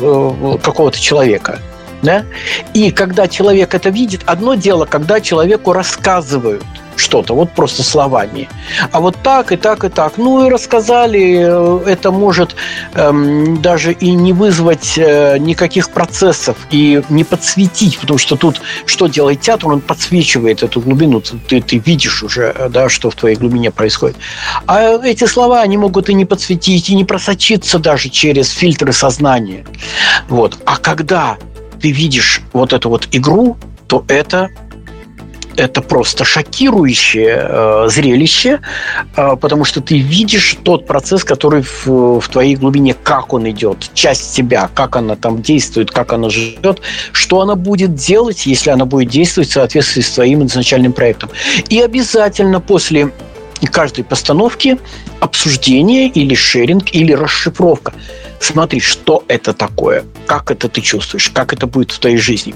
[0.64, 1.60] какого-то человека.
[2.02, 2.26] Да?
[2.74, 6.66] И когда человек это видит, одно дело, когда человеку рассказывают–
[6.96, 8.50] что-то, вот просто словами.
[8.92, 10.18] А вот так и так и так.
[10.18, 12.56] Ну и рассказали, э, это может
[12.94, 19.08] эм, даже и не вызвать э, никаких процессов и не подсветить, потому что тут что
[19.08, 23.36] делает театр, он подсвечивает эту глубину, ты, ты видишь уже, э, да, что в твоей
[23.36, 24.18] глубине происходит.
[24.68, 29.66] А эти слова, они могут и не подсветить, и не просочиться даже через фильтры сознания.
[30.28, 30.58] Вот.
[30.66, 31.38] А когда
[31.82, 34.50] ты видишь вот эту вот игру, то это
[35.58, 38.60] это просто шокирующее э, зрелище,
[39.16, 43.91] э, потому что ты видишь тот процесс, который в, в твоей глубине, как он идет,
[43.93, 46.82] часть тебя, как она там действует, как она живет,
[47.12, 51.30] что она будет делать, если она будет действовать в соответствии с твоим изначальным проектом.
[51.70, 53.12] И обязательно после
[53.68, 54.80] каждой постановки
[55.20, 57.93] обсуждение или шеринг, или расшифровка.
[58.39, 62.56] Смотри, что это такое, как это ты чувствуешь, как это будет в твоей жизни.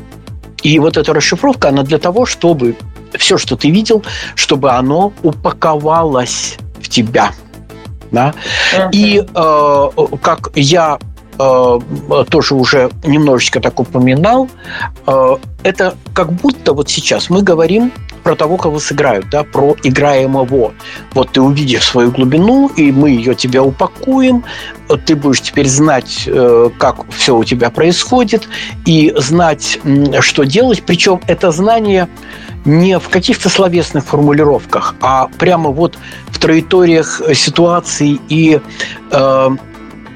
[0.65, 2.75] И вот эта расшифровка, она для того, чтобы
[3.13, 4.03] все, что ты видел,
[4.33, 7.33] чтобы оно упаковалось в тебя.
[8.11, 8.33] Да?
[8.73, 8.89] Uh-huh.
[8.91, 10.97] И э, как я
[11.37, 11.79] э,
[12.29, 14.49] тоже уже немножечко так упоминал,
[15.05, 17.91] э, это как будто вот сейчас мы говорим
[18.25, 20.73] про того, кого сыграют, да, про играемого.
[21.13, 24.43] Вот ты увидишь свою глубину, и мы ее тебя упакуем,
[25.05, 28.49] ты будешь теперь знать, э, как все у тебя происходит,
[28.87, 29.79] и знать,
[30.21, 30.81] что делать.
[30.81, 32.07] Причем это знание
[32.65, 35.99] не в каких-то словесных формулировках, а прямо вот
[36.31, 38.59] в траекториях ситуаций и
[39.11, 39.49] э,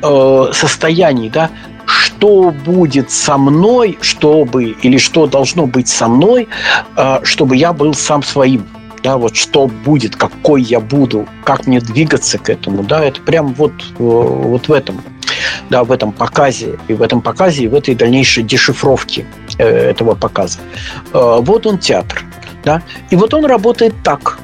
[0.01, 1.51] э, состояний, да,
[1.89, 6.47] что будет со мной, чтобы или что должно быть со мной,
[6.95, 8.67] э, чтобы я был сам своим.
[9.01, 13.53] Да, вот что будет, какой я буду, как мне двигаться к этому, да, это прям
[13.53, 15.01] вот, э, вот в этом,
[15.69, 19.25] да, в этом показе, и в этом показе, и в этой дальнейшей дешифровке
[19.57, 20.59] э, этого показа.
[21.13, 22.23] Вот он театр,
[22.63, 24.37] да, и вот он работает так,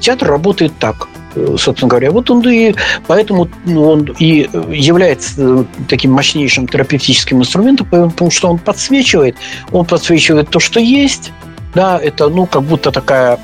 [0.00, 2.10] театр работает так– собственно говоря.
[2.10, 2.74] Вот он и
[3.06, 9.36] поэтому ну, он и является э, таким мощнейшим терапевтическим инструментом, потому что он подсвечивает,
[9.72, 11.32] он подсвечивает то, что есть,
[11.74, 13.38] да, это, ну, как будто такая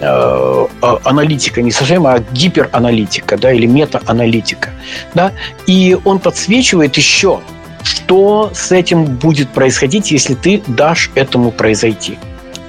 [0.00, 4.70] э, а, аналитика, не совсем, а гипераналитика, да, или метааналитика,
[5.14, 5.32] да,
[5.66, 7.40] и он подсвечивает еще,
[7.82, 12.18] что с этим будет происходить, если ты дашь этому произойти.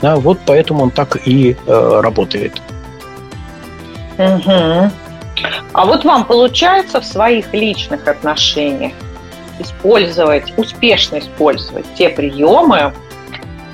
[0.01, 2.61] Да, вот поэтому он так и э, работает.
[4.17, 4.91] Угу.
[5.73, 8.93] А вот вам получается в своих личных отношениях
[9.59, 12.93] использовать, успешно использовать те приемы,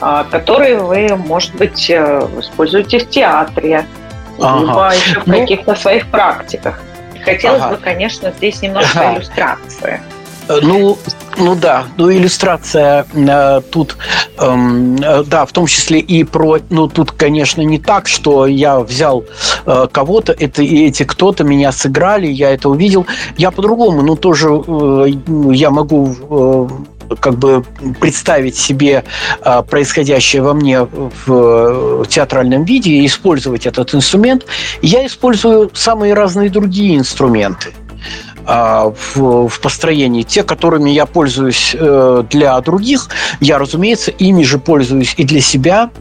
[0.02, 3.86] а, которые вы, может быть, э, используете в театре,
[4.40, 4.60] ага.
[4.60, 6.82] либо еще в ну, каких-то своих практиках.
[7.24, 7.76] Хотелось ага.
[7.76, 9.18] бы, конечно, здесь немножко ага.
[9.18, 10.02] иллюстрации.
[10.50, 10.98] Э, ну,
[11.38, 13.98] ну да, ну иллюстрация э, тут,
[14.40, 18.80] эм, э, да, в том числе и про, ну тут, конечно, не так, что я
[18.80, 19.24] взял
[19.66, 23.06] э, кого-то, это и эти кто-то меня сыграли, я это увидел,
[23.38, 25.08] я по-другому, ну тоже э,
[25.54, 26.16] я могу
[27.10, 27.64] э, как бы
[28.00, 29.04] представить себе
[29.44, 34.46] э, происходящее во мне в театральном виде и использовать этот инструмент.
[34.82, 37.70] Я использую самые разные другие инструменты.
[38.46, 40.24] А, в, в построении.
[40.24, 43.10] Те, которыми я пользуюсь э, для других,
[43.40, 45.92] я, разумеется, ими же пользуюсь и для себя.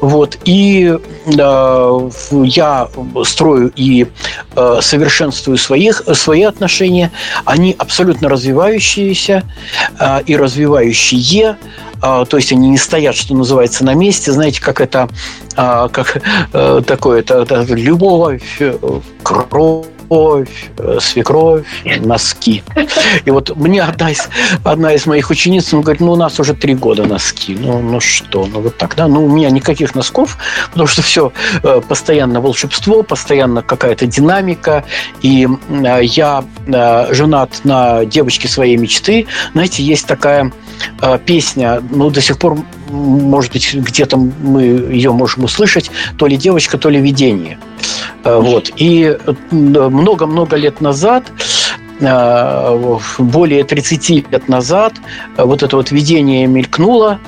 [0.00, 0.38] Вот.
[0.44, 2.88] И э, я
[3.24, 4.06] строю и
[4.56, 7.10] э, совершенствую своих, свои отношения.
[7.44, 9.42] Они абсолютно развивающиеся
[10.26, 11.56] и развивающие
[12.00, 14.32] то есть они не стоят, что называется, на месте.
[14.32, 15.10] Знаете, как это,
[15.54, 16.22] как
[16.86, 18.42] такое, это, это любовь,
[19.22, 21.64] кровь, свекровь, э, свекровь,
[22.00, 22.62] носки.
[23.24, 24.28] И вот мне одна из,
[24.64, 27.56] одна из моих учениц, ну, говорит, ну, у нас уже три года носки.
[27.58, 29.06] Ну, ну что, ну, вот так, да?
[29.06, 30.36] Ну, у меня никаких носков,
[30.70, 31.32] потому что все
[31.62, 34.84] э, постоянно волшебство, постоянно какая-то динамика.
[35.22, 36.44] И э, я
[37.10, 39.26] женат на девочке своей мечты.
[39.52, 40.52] Знаете, есть такая
[41.26, 42.58] песня, ну, до сих пор,
[42.88, 47.58] может быть, где-то мы ее можем услышать, то ли девочка, то ли видение.
[48.24, 48.70] Вот.
[48.76, 49.16] И
[49.50, 51.32] много-много лет назад
[52.00, 54.94] э, более 30 лет назад
[55.36, 57.18] э, вот это вот видение мелькнуло,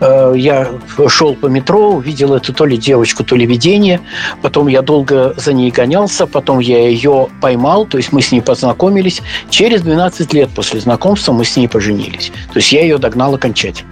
[0.00, 0.68] э, я
[1.08, 4.00] шел по метро, увидел эту то ли девочку, то ли видение.
[4.42, 8.40] Потом я долго за ней гонялся, потом я ее поймал, то есть мы с ней
[8.40, 9.22] познакомились.
[9.50, 12.32] Через 12 лет после знакомства мы с ней поженились.
[12.52, 13.90] То есть я ее догнал окончательно.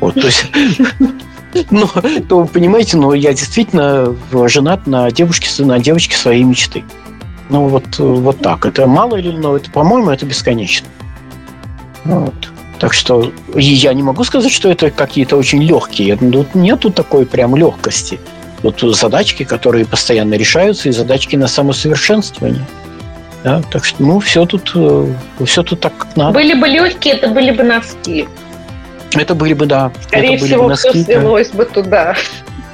[0.00, 0.46] Вот, то есть
[1.70, 1.88] ну,
[2.28, 4.14] то, понимаете, ну, я действительно
[4.46, 6.84] женат на девушке, на девочке своей мечты.
[7.48, 8.64] Ну, вот, вот так.
[8.64, 10.86] Это мало или но это, по-моему, это бесконечно.
[12.04, 12.34] Вот.
[12.78, 16.16] Так что я не могу сказать, что это какие-то очень легкие.
[16.16, 18.18] Тут нету такой прям легкости.
[18.62, 22.64] Вот задачки, которые постоянно решаются, и задачки на самосовершенствование.
[23.42, 25.14] Да, так что, ну, все тут, э,
[25.46, 26.32] все тут так, как надо.
[26.32, 28.28] Были бы легкие, это были бы носки.
[29.14, 29.92] Это были бы, да.
[30.06, 31.58] Скорее это всего, бы носки, все свелось да.
[31.58, 32.14] бы туда.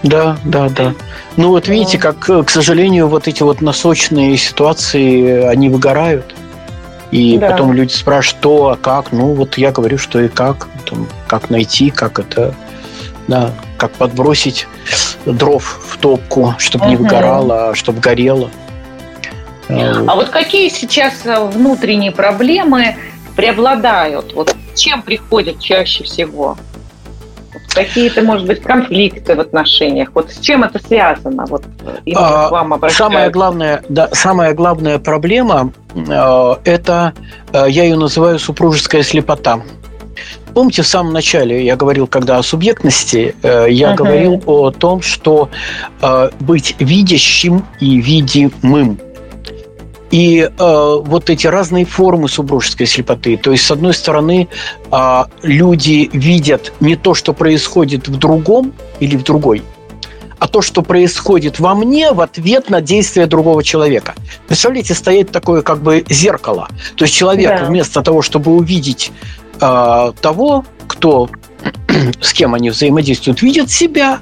[0.03, 0.95] Да, да, да.
[1.37, 6.35] Ну вот видите, как, к сожалению, вот эти вот носочные ситуации, они выгорают.
[7.11, 7.51] И да.
[7.51, 9.13] потом люди спрашивают, что, а как?
[9.13, 10.69] Ну, вот я говорю, что и как.
[10.89, 12.55] Там, как найти, как это,
[13.29, 14.67] да, как подбросить
[15.25, 16.91] дров в топку, чтобы угу.
[16.91, 18.51] не выгорало, а чтобы горело.
[19.69, 22.97] А вот какие сейчас внутренние проблемы
[23.35, 24.33] преобладают?
[24.35, 26.57] Вот чем приходят чаще всего?
[27.69, 30.11] Какие-то, может быть, конфликты в отношениях?
[30.15, 31.45] Вот с чем это связано?
[31.47, 31.65] Вот
[32.05, 33.05] именно а, к вам обращаются.
[33.05, 37.13] Самая главная, да, самая главная проблема э, это,
[37.53, 39.63] э, я ее называю супружеская слепота.
[40.55, 43.97] Помните, в самом начале я говорил, когда о субъектности, э, я uh-huh.
[43.97, 45.51] говорил о том, что
[46.01, 48.99] э, быть видящим и видимым
[50.11, 53.37] И э, вот эти разные формы супружеской слепоты.
[53.37, 54.49] То есть, с одной стороны,
[54.91, 59.63] э, люди видят не то, что происходит в другом или в другой,
[60.39, 64.15] а то, что происходит во мне в ответ на действия другого человека.
[64.47, 66.69] Представляете, стоит такое как бы зеркало.
[66.95, 67.67] То есть человек да.
[67.67, 69.13] вместо того, чтобы увидеть
[69.61, 71.29] э, того, кто
[72.21, 74.21] с кем они взаимодействуют, видит себя,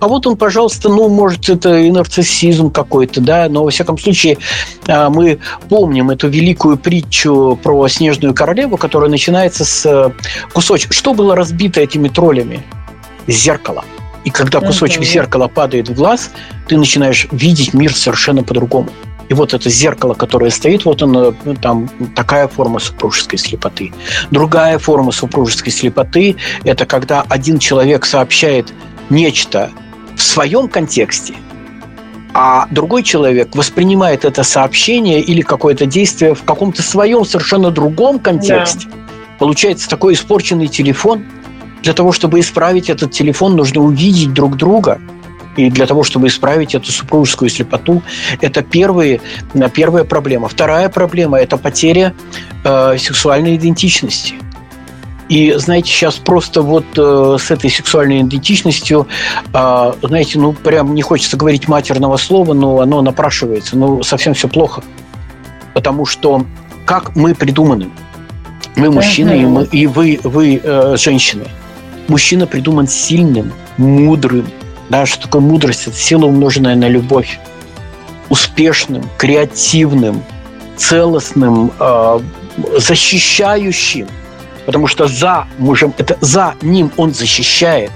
[0.00, 4.38] а вот он, пожалуйста, ну, может, это и нарциссизм какой-то, да, но, во всяком случае,
[4.86, 5.38] а, мы
[5.68, 10.10] помним эту великую притчу про снежную королеву, которая начинается с э,
[10.52, 10.92] кусочка.
[10.92, 12.62] Что было разбито этими троллями?
[13.26, 13.84] Зеркало.
[14.24, 15.12] И когда кусочек uh-huh.
[15.12, 16.30] зеркала падает в глаз,
[16.66, 18.88] ты начинаешь видеть мир совершенно по-другому.
[19.28, 23.92] И вот это зеркало, которое стоит, вот оно, там такая форма супружеской слепоты.
[24.30, 28.72] Другая форма супружеской слепоты– это когда один человек сообщает
[29.08, 29.70] нечто
[30.16, 31.34] в своем контексте,
[32.32, 38.88] а другой человек воспринимает это сообщение или какое-то действие в каком-то своем совершенно другом контексте.
[38.88, 38.96] Да.
[39.38, 41.24] Получается такой испорченный телефон.
[41.82, 45.00] Для того, чтобы исправить этот телефон, нужно увидеть друг друга.
[45.56, 48.02] И для того, чтобы исправить эту супружескую слепоту,
[48.40, 49.20] это первые,
[49.72, 50.48] первая проблема.
[50.48, 52.14] Вторая проблема– это потеря
[52.64, 54.34] э, сексуальной идентичности.
[55.28, 59.08] И, знаете, сейчас просто вот э, с этой сексуальной идентичностью,
[59.52, 63.76] э, знаете, ну, прям не хочется говорить матерного слова, но оно напрашивается.
[63.76, 64.82] Ну, совсем все плохо.
[65.72, 66.44] Потому что
[66.84, 67.88] как мы придуманы?
[68.76, 71.44] Мы мужчины, и, мы, и вы, вы э, женщины.
[72.08, 74.46] Мужчина придуман сильным, мудрым.
[74.90, 75.86] Да, что такое мудрость?
[75.86, 77.40] Это сила, умноженная на любовь.
[78.28, 80.22] Успешным, креативным,
[80.76, 82.20] целостным, э,
[82.76, 84.06] защищающим–
[84.66, 87.90] Потому что за мужем, это за ним он защищает,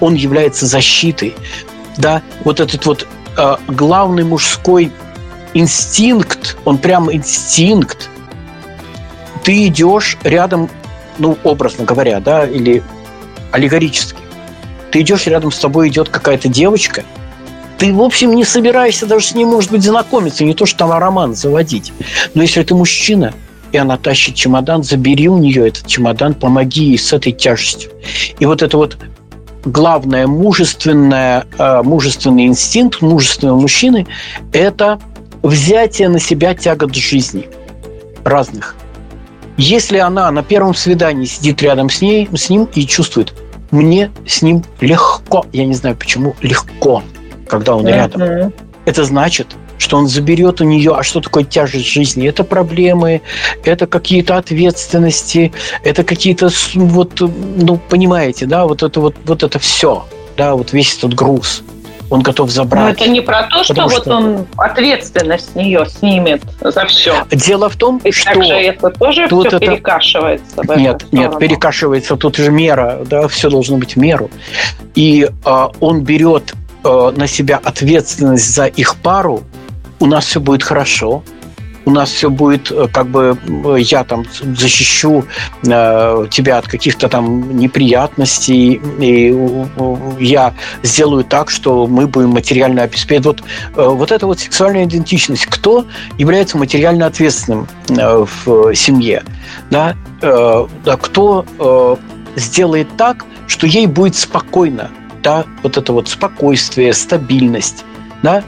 [0.00, 1.34] он является защитой.
[1.96, 3.06] Да, вот этот вот
[3.36, 4.90] э, главный мужской
[5.52, 8.08] инстинкт, он прям инстинкт.
[9.42, 10.70] Ты идешь рядом,
[11.18, 12.82] ну, образно говоря, да, или
[13.52, 14.18] аллегорически.
[14.90, 17.04] Ты идешь, рядом с тобой идет какая-то девочка,
[17.78, 20.92] ты, в общем, не собираешься даже с ней, может быть, знакомиться, не то, что там
[20.92, 21.92] роман заводить.
[22.34, 23.34] Но если ты мужчина,
[23.74, 27.90] и она тащит чемодан, забери у нее этот чемодан, помоги ей с этой тяжестью.
[28.38, 28.96] И вот это вот
[29.64, 34.06] главное мужественное, э, мужественный инстинкт мужественного мужчины–
[34.52, 35.00] это
[35.42, 37.48] взятие на себя тягот жизни
[38.22, 38.76] разных.
[39.56, 43.34] Если она на первом свидании сидит рядом с, ней, с ним и чувствует,
[43.72, 47.02] мне с ним легко, я не знаю почему, легко,
[47.48, 48.52] когда он рядом,
[48.84, 49.48] это значит,
[49.78, 52.28] что он заберет у нее, а что такое тяжесть жизни?
[52.28, 53.22] Это проблемы,
[53.64, 55.52] это какие-то ответственности,
[55.82, 60.04] это какие-то, вот, ну, понимаете, да, вот это вот, вот это все,
[60.36, 61.62] да, вот весь этот груз
[62.10, 62.84] он готов забрать.
[62.84, 67.26] Но это не про то, что, вот он ответственность с нее снимет за все.
[67.30, 68.32] Дело в том, И что...
[68.32, 69.66] также это тоже тут все это...
[69.66, 70.62] перекашивается.
[70.76, 72.16] Нет, нет, перекашивается.
[72.16, 74.30] Тут же мера, да, все должно быть в меру.
[74.94, 76.54] И э, он берет
[76.84, 79.42] э, на себя ответственность за их пару,
[80.04, 81.22] у нас все будет хорошо,
[81.86, 85.24] у нас все будет, э, как бы э, я там защищу
[85.62, 89.34] э, тебя от каких-то там неприятностей, и
[90.20, 90.52] я
[90.82, 93.24] сделаю так, что мы будем материально обеспечены.
[93.24, 93.42] Вот,
[93.76, 95.46] э, вот эта вот сексуальная идентичность.
[95.46, 95.86] Кто
[96.18, 99.22] является материально ответственным э, в семье?
[99.70, 99.96] Да?
[100.20, 101.96] Э, да, кто э,
[102.36, 104.90] сделает так, что ей будет спокойно?
[105.22, 105.46] Да?
[105.62, 107.84] Вот это вот спокойствие, стабильность.
[108.22, 108.44] Да?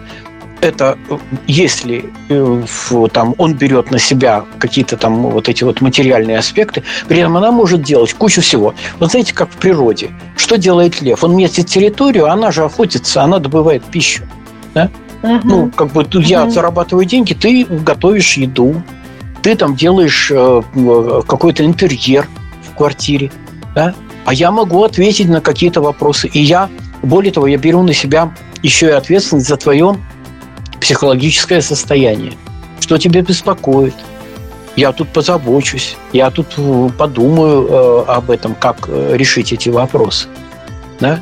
[0.60, 0.98] Это
[1.46, 2.66] если э,
[3.12, 7.50] там, он берет на себя какие-то там вот эти вот материальные аспекты, при этом она
[7.50, 8.74] может делать кучу всего.
[8.98, 10.10] Вот знаете, как в природе.
[10.36, 11.22] Что делает лев?
[11.24, 14.24] Он местит территорию, она же охотится, она добывает пищу.
[14.74, 14.90] Да?
[15.22, 15.40] Угу.
[15.44, 18.82] Ну, как бы я зарабатываю деньги, ты готовишь еду,
[19.42, 20.62] ты там делаешь э,
[21.26, 22.28] какой-то интерьер
[22.62, 23.30] в квартире,
[23.74, 23.94] да?
[24.24, 26.28] а я могу ответить на какие-то вопросы.
[26.28, 26.68] И я,
[27.02, 28.32] более того, я беру на себя
[28.62, 29.96] еще и ответственность за твое
[30.80, 32.34] психологическое состояние.
[32.80, 33.94] Что тебя беспокоит?
[34.76, 40.28] Я тут позабочусь, я тут э, подумаю э, об этом, как э, решить эти вопросы.
[41.00, 41.20] Да?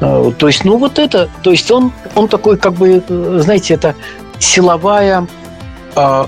[0.00, 3.74] Э, то есть, ну вот это, то есть он, он такой, как бы, э, знаете,
[3.74, 3.94] это
[4.40, 5.28] силовая,
[5.94, 6.24] э,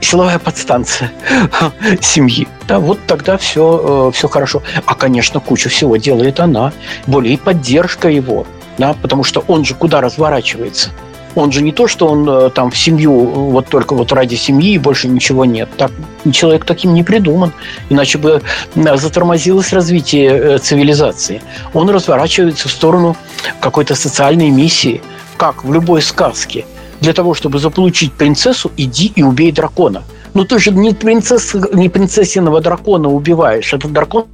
[0.00, 1.10] силовая подстанция
[2.02, 2.46] семьи.
[2.68, 4.62] Да, вот тогда все, все хорошо.
[4.84, 6.74] А, конечно, кучу всего делает она.
[7.06, 8.46] Более и поддержка его.
[8.76, 10.90] Да, потому что он же куда разворачивается–
[11.36, 14.72] он же не то, что он э, там в семью вот только вот ради семьи
[14.72, 15.68] и больше ничего нет.
[15.76, 15.92] Так,
[16.32, 17.52] человек таким не придуман,
[17.90, 18.42] иначе бы
[18.74, 21.42] затормозилось развитие э, цивилизации.
[21.74, 23.16] Он разворачивается в сторону
[23.60, 25.02] какой-то социальной миссии,
[25.36, 26.64] как в любой сказке.
[27.00, 30.02] Для того, чтобы заполучить принцессу, иди и убей дракона.
[30.32, 33.74] Но ты же не, принцесса, не принцессиного дракона убиваешь.
[33.74, 34.24] Это дракон,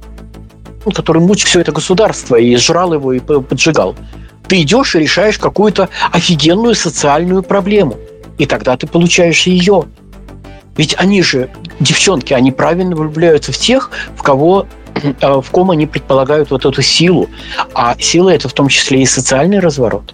[0.93, 3.95] который мучил все это государство и сжрал его и поджигал.
[4.53, 7.97] Ты идешь и решаешь какую-то офигенную социальную проблему.
[8.37, 9.85] И тогда ты получаешь ее.
[10.77, 11.49] Ведь они же,
[11.79, 16.83] девчонки, они правильно влюбляются в тех, в кого э, в ком они предполагают вот эту
[16.83, 17.31] силу.
[17.73, 20.13] А сила– это в том числе и социальный разворот.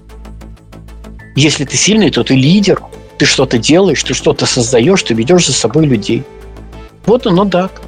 [1.36, 2.82] Если ты сильный, то ты лидер,
[3.18, 6.24] ты что-то делаешь, ты что-то создаешь, ты ведешь за собой людей.
[7.06, 7.82] Вот оно так.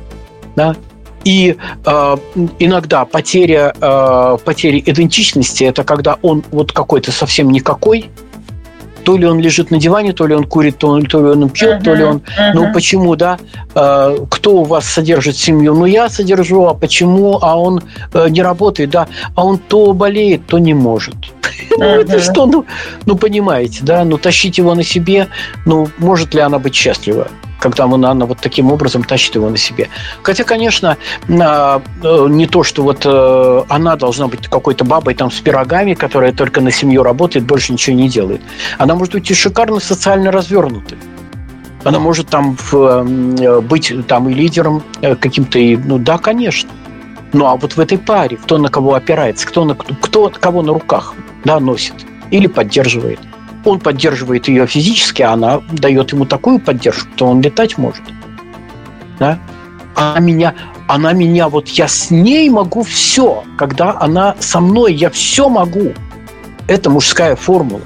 [0.57, 0.75] Да.
[1.23, 1.55] И
[1.85, 2.17] э,
[2.59, 8.09] иногда потеря, э, потеря идентичности– это когда он вот какой-то совсем никакой–
[9.03, 11.83] то ли он лежит на диване, то ли он курит, то, ли он пьет, uh-huh,
[11.83, 12.17] то ли он...
[12.17, 12.51] Uh-huh.
[12.53, 13.37] Ну, почему, да?
[13.75, 15.73] Э, кто у вас содержит семью?
[15.73, 17.39] Ну, я содержу, а почему?
[17.41, 17.81] А он
[18.13, 19.07] э, не работает, да?
[19.35, 21.15] А он то болеет, то не может.
[21.77, 22.45] Ну, это что?
[22.45, 22.65] Ну,
[23.05, 24.03] ну, понимаете, да?
[24.03, 25.27] Ну, тащить его на себе,
[25.65, 27.27] ну, может ли она быть счастлива?
[27.61, 29.87] когда она вот таким образом тащит его на себе.
[30.23, 30.97] Хотя, конечно,
[31.27, 31.79] э,
[32.29, 36.59] не то, что вот э, она должна быть какой-то бабой там с пирогами, которая только
[36.59, 38.41] на семью работает, больше ничего не делает.
[38.79, 40.97] Она может быть и шикарно социально развернутой.
[41.83, 46.69] Она может там э, быть там и лидером каким-то, ну да, конечно.
[47.33, 50.73] Ну а вот в этой паре, кто на кого опирается, кто, на, кто кого на
[50.73, 51.13] руках
[51.45, 51.95] да, носит
[52.31, 53.19] или поддерживает–
[53.65, 58.03] он поддерживает ее физически, а она дает ему такую поддержку, что он летать может.
[59.19, 59.39] Да?
[59.95, 60.55] Она меня,
[60.87, 63.43] она меня, вот я с ней могу все.
[63.57, 65.93] Когда она со мной, я все могу.
[66.67, 67.81] Это мужская формула.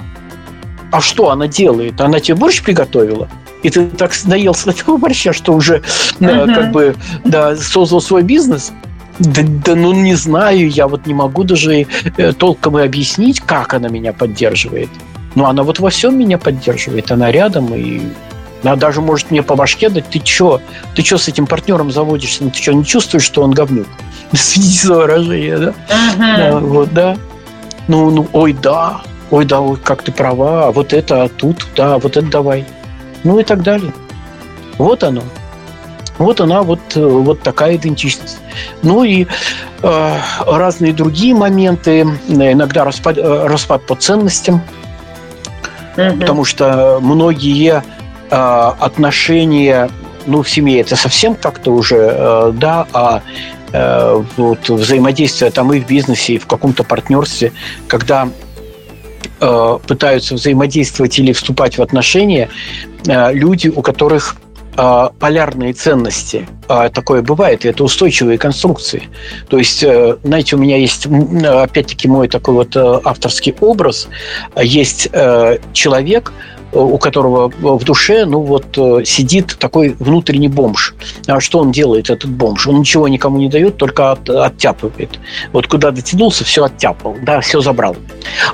[0.91, 1.99] А что она делает?
[1.99, 3.27] Она тебе борщ приготовила?
[3.63, 5.81] И ты так наелся этого борща, что уже
[6.19, 6.53] uh-huh.
[6.53, 6.95] как бы
[7.25, 8.71] да, создал свой бизнес?
[9.19, 11.87] Да, да ну не знаю, я вот не могу даже
[12.17, 14.89] э, толком и объяснить, как она меня поддерживает.
[15.35, 17.11] Но она вот во всем меня поддерживает.
[17.11, 18.01] Она рядом, и
[18.63, 20.09] она даже может мне по башке дать.
[20.09, 20.61] Ты чё?
[20.95, 22.43] Ты чё с этим партнером заводишься?
[22.43, 23.87] Ну, ты что, не чувствуешь, что он говнюк?
[24.31, 25.73] Извините за выражение, да?
[25.89, 26.37] Uh-huh.
[26.37, 26.59] да?
[26.59, 27.17] Вот, да.
[27.87, 29.01] Ну, ну, ой, да.
[29.31, 30.67] Ой, да, ой, как ты права.
[30.67, 32.65] А вот это, а тут, да, вот это давай.
[33.23, 33.93] Ну и так далее.
[34.77, 35.23] Вот оно.
[36.17, 38.39] Вот она, вот, вот такая идентичность.
[38.83, 39.27] Ну и
[39.81, 44.61] э, разные другие моменты, иногда распад, э, распад по ценностям–
[45.97, 46.19] угу.
[46.19, 47.83] потому что многие
[48.29, 48.35] э,
[48.79, 49.89] отношения,
[50.25, 53.21] ну, в семье это совсем как-то уже, э, да, а
[53.71, 57.51] э, вот взаимодействие там и в бизнесе, и в каком-то партнерстве,
[57.87, 58.29] когда
[59.39, 62.49] э, пытаются взаимодействовать или вступать в отношения
[63.07, 64.37] э, люди, у которых
[64.77, 66.47] а, полярные ценности.
[66.67, 69.03] А, такое бывает, и это устойчивые конструкции.
[69.49, 74.07] То есть, э, знаете, у меня есть, опять-таки, мой такой вот э, авторский образ.
[74.61, 76.33] Есть э, человек,
[76.75, 80.95] у которого в душе, ну вот, э, сидит такой внутренний бомж.
[81.27, 82.67] А что он делает, этот бомж?
[82.67, 85.19] Он ничего никому не дает, только от, оттяпывает.
[85.53, 87.95] Вот куда дотянулся, все оттяпал, да, все забрал.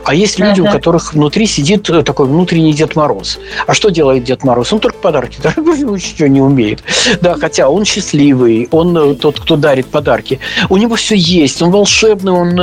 [0.05, 3.39] А есть люди, у которых внутри сидит э, такой внутренний Дед Мороз.
[3.67, 4.72] А что делает Дед Мороз?
[4.72, 6.84] Он только подарки дарит, ничего не умеет.
[7.22, 10.39] Да, хотя он счастливый, он э, тот, кто дарит подарки.
[10.69, 12.59] У него все есть, он волшебный, он,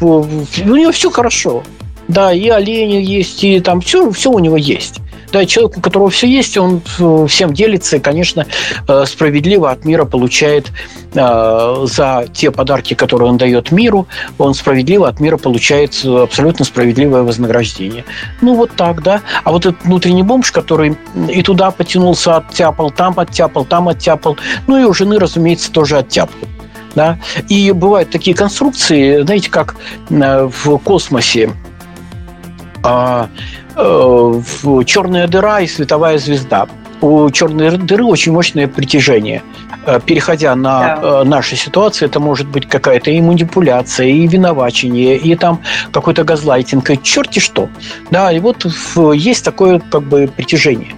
[0.00, 1.62] у него все хорошо.
[2.08, 5.00] Да, и олени есть, и там все, все у него есть.
[5.32, 8.46] Да, человек, у которого все есть, он э, всем делится и, конечно,
[8.86, 10.72] э, справедливо от мира получает
[11.12, 14.06] э, за те подарки, которые он дает миру,
[14.38, 18.04] он справедливо от мира получает абсолютно справедливое вознаграждение.
[18.40, 19.20] Ну, вот так, да.
[19.44, 20.96] А вот этот внутренний бомж, который
[21.28, 26.48] и туда потянулся, оттяпал, там оттяпал, там оттяпал, ну и у жены, разумеется, тоже оттяпал.
[26.94, 27.18] Да?
[27.48, 29.76] И бывают такие конструкции, знаете, как
[30.08, 31.52] в космосе
[34.84, 36.66] черная дыра и световая звезда.
[37.00, 39.42] У черной дыры очень мощное притяжение.
[39.86, 41.00] Э, переходя на да.
[41.02, 45.62] Э, наши ситуации, это может быть какая-то и манипуляция, и виновачение, и там
[45.92, 47.70] какой-то газлайтинг, и черти что.
[48.10, 48.66] Да, и вот
[49.14, 50.94] есть такое как бы притяжение.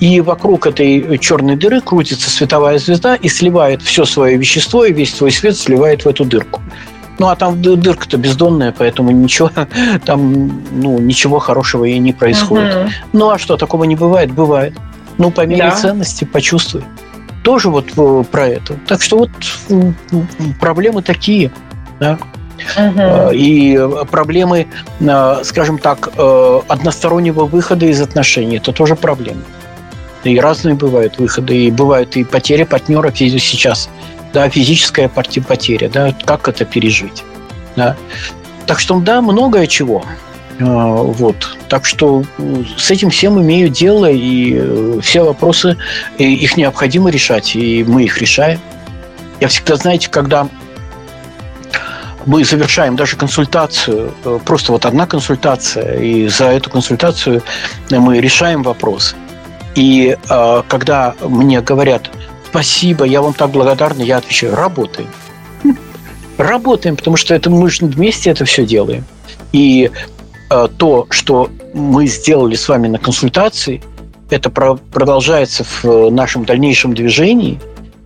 [0.00, 5.14] И вокруг этой черной дыры крутится световая звезда и сливает все свое вещество, и весь
[5.14, 6.60] свой свет сливает в эту дырку.
[7.18, 9.50] Ну, а там дырка-то бездонная, поэтому ничего
[10.04, 12.74] там, ну, ничего хорошего и не происходит.
[12.74, 12.90] Угу.
[13.12, 14.32] Ну, а что, такого не бывает?
[14.32, 14.74] Бывает.
[15.18, 15.70] Ну, по мере да.
[15.72, 16.84] ценности почувствуй.
[17.44, 18.78] Тоже вот э, про это.
[18.86, 19.30] Так что вот
[20.60, 21.50] проблемы такие,
[22.00, 22.18] да.
[22.76, 23.32] Угу.
[23.32, 23.78] И
[24.10, 24.68] проблемы,
[25.00, 29.42] э, скажем так, одностороннего выхода из отношений, это тоже проблемы.
[30.24, 33.88] И разные бывают выходы, и бывают и потери партнера сейчас
[34.32, 37.24] да, физическая потеря, да, как это пережить,
[37.76, 37.96] да.
[38.66, 40.04] Так что, да, многое чего.
[40.58, 41.56] Вот.
[41.68, 42.24] Так что
[42.76, 45.76] с этим всем имею дело, и все вопросы,
[46.18, 48.60] их необходимо решать, и мы их решаем.
[49.40, 50.46] Я всегда, знаете, когда
[52.26, 54.14] мы завершаем даже консультацию,
[54.44, 57.42] просто вот одна консультация, и за эту консультацию
[57.90, 59.16] мы решаем вопрос.
[59.74, 60.16] И
[60.68, 62.10] когда мне говорят,
[62.52, 65.08] спасибо, я вам так благодарна, я отвечаю, работаем.
[66.36, 69.04] Работаем, потому что это мы же вместе это все делаем.
[69.52, 69.90] И
[70.50, 73.82] э, то, что мы сделали с вами на консультации,
[74.28, 77.58] это про, продолжается в нашем дальнейшем движении,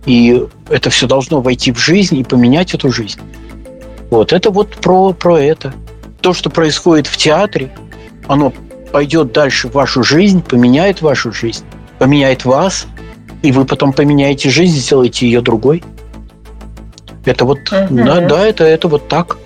[0.05, 3.19] и это все должно войти в жизнь и поменять эту жизнь.
[4.09, 5.73] Вот это вот про, про это.
[6.21, 7.69] То, что происходит в театре,
[8.27, 8.53] оно
[8.93, 11.65] пойдет дальше в вашу жизнь, поменяет вашу жизнь,
[11.99, 12.87] поменяет вас,
[13.47, 15.81] и вы потом поменяете жизнь, сделаете ее другой.
[17.23, 17.95] Это вот, угу.
[17.95, 19.37] да, да, это, это вот так.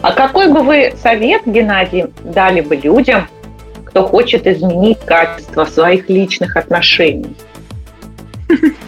[0.00, 3.28] А какой бы вы совет, Геннадий, дали бы людям,
[3.84, 7.36] кто хочет изменить качество своих личных отношений?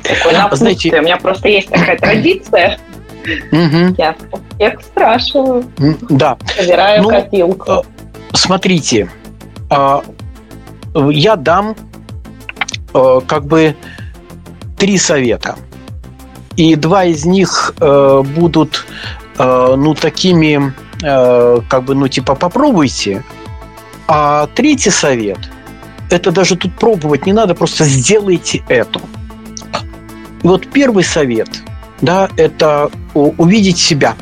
[0.02, 2.78] Такое Знаете, у меня просто есть такая традиция.
[3.98, 4.16] Я
[4.56, 5.64] всех спрашиваю.
[6.08, 6.38] Да.
[6.56, 7.70] Проверяю ну, копилку.
[7.70, 7.82] Э,
[8.32, 9.10] смотрите,
[9.68, 10.02] а,
[10.94, 11.76] я дам
[12.96, 13.76] э, как бы
[14.76, 15.56] три совета.
[16.56, 18.86] И два из них э, будут,
[19.38, 23.22] э, ну, такими, э, как бы, ну, типа, попробуйте.
[24.08, 25.38] А третий совет–
[26.10, 29.00] это даже тут пробовать не надо, просто сделайте это.
[30.42, 31.48] И вот первый совет,
[32.00, 34.14] да, это увидеть себя.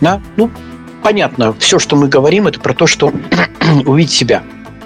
[0.00, 0.50] Да, ну,
[1.02, 3.12] понятно, все, что мы говорим, это про то, что
[3.86, 4.42] увидеть себя.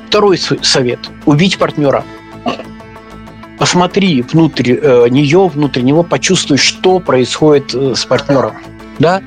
[0.09, 2.05] Второй совет– увидеть партнера–
[3.59, 8.55] посмотри внутрь э, нее, внутрь него, почувствуй, что происходит э, с партнером.
[8.99, 9.23] Да?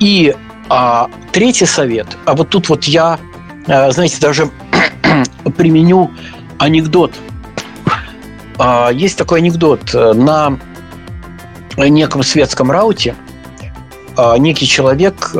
[0.00, 0.34] И
[0.68, 3.18] а, третий совет, а вот тут вот я,
[3.66, 4.50] э, знаете, даже
[5.56, 6.10] применю
[6.58, 7.12] анекдот.
[8.58, 9.92] А, есть такой анекдот.
[9.94, 10.58] На
[11.76, 13.14] неком светском рауте
[14.16, 15.34] а, некий человек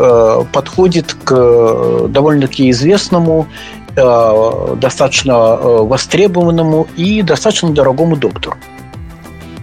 [0.53, 3.49] подходит к довольно-таки известному
[3.95, 8.57] достаточно э, востребованному и достаточно дорогому доктору.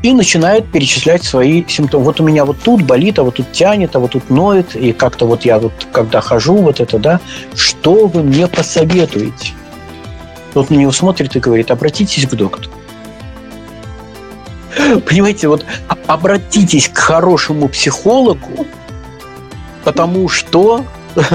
[0.02, 2.06] И начинает перечислять свои симптомы.
[2.06, 4.94] Вот у меня вот тут болит, а вот тут тянет, а вот тут ноет, и
[4.94, 7.20] как-то вот я вот когда хожу, вот это, да,
[7.56, 9.54] что вы мне посоветуете?
[10.54, 12.72] Тот на него смотрит и говорит, обратитесь к доктору.
[15.06, 15.66] Понимаете, вот
[16.08, 18.66] обратитесь к хорошему психологу,
[19.84, 20.86] потому что,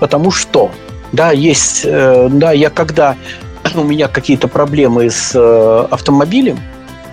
[0.00, 0.70] потому что
[1.12, 3.16] да, есть, э, да, я когда
[3.74, 6.58] у меня какие-то проблемы с э, автомобилем,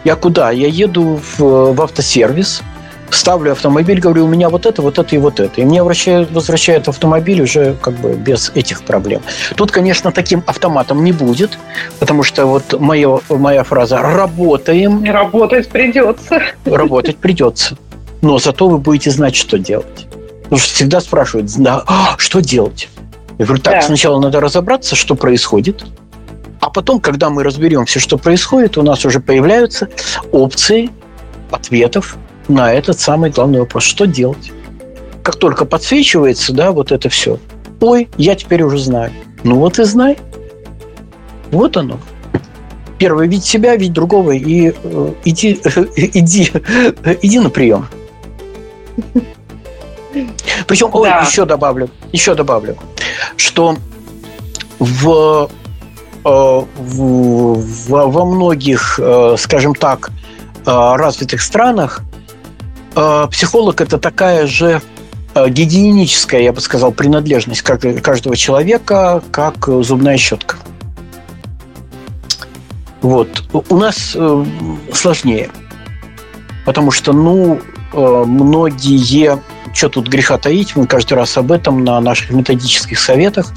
[0.04, 0.52] я куда?
[0.52, 2.62] Я еду в, в автосервис,
[3.10, 5.62] ставлю автомобиль, говорю, у меня вот это, вот это и вот это.
[5.62, 9.22] И мне возвращают, возвращают автомобиль уже как бы без этих проблем.
[9.56, 11.58] Тут, конечно, таким автоматом не будет,
[12.00, 15.04] потому что вот моя, моя фраза «работаем».
[15.04, 16.42] Работать придется.
[16.66, 17.78] Работать придется.
[18.22, 20.08] Но зато вы будете знать, что делать.
[20.44, 21.52] Потому что всегда спрашивают,
[21.88, 22.90] «А, что делать?
[23.40, 23.82] Я говорю, так, да.
[23.82, 25.86] сначала надо разобраться, что происходит,
[26.60, 29.90] а потом, когда мы разберемся, что происходит, у нас уже появляются
[30.32, 30.90] опции
[31.52, 33.84] ответов на этот самый главный вопрос.
[33.84, 34.52] Что делать?
[35.24, 37.40] Как только подсвечивается, да, вот это все.
[37.80, 39.12] Ой, я теперь уже знаю.
[39.44, 40.18] Ну вот и знай.
[41.52, 42.00] Вот оно.
[42.98, 46.52] Первое, видеть себя, видеть другого и э, иди, э, иди,
[47.22, 47.88] иди на прием.
[50.68, 50.98] Причем, да.
[50.98, 52.76] ой, еще добавлю, еще добавлю,
[53.36, 53.78] что э,
[54.80, 55.50] в,
[56.26, 60.12] в, во многих, э, скажем так,
[60.66, 62.02] э, развитых странах
[63.30, 64.82] психолог это такая же
[65.36, 70.56] гигиеническая, я бы сказал, принадлежность как каждого человека, как зубная щетка.
[73.04, 73.44] Вот.
[73.70, 74.18] У нас
[74.92, 75.52] сложнее.
[76.66, 77.62] Потому что, ну,
[77.94, 79.38] многие
[79.74, 83.54] что тут греха таить, мы каждый раз об этом на наших методических советах,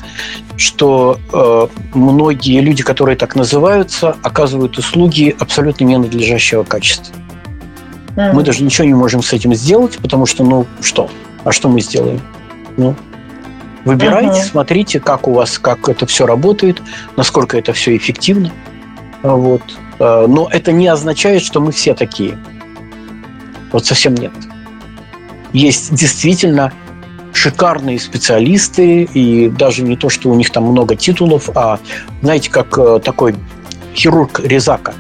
[0.57, 7.15] что э, многие люди, которые так называются, оказывают услуги абсолютно ненадлежащего качества.
[8.17, 8.33] Mm.
[8.33, 11.11] Мы даже ничего не можем с этим сделать, потому что, ну, что?
[11.45, 12.21] А что мы сделаем?
[12.77, 12.95] Ну,
[13.85, 14.51] выбирайте, uh-huh.
[14.51, 16.83] смотрите, как у вас, как это все работает,
[17.17, 18.53] насколько это все эффективно.
[19.23, 19.63] Вот.
[19.99, 22.39] Э, но это не означает, что мы все такие.
[23.73, 24.33] Вот совсем нет
[25.53, 26.73] есть действительно
[27.33, 31.79] шикарные специалисты, и даже не то, что у них там много титулов, а,
[32.23, 33.35] знаете, как э, такой
[33.95, 34.95] хирург Резака.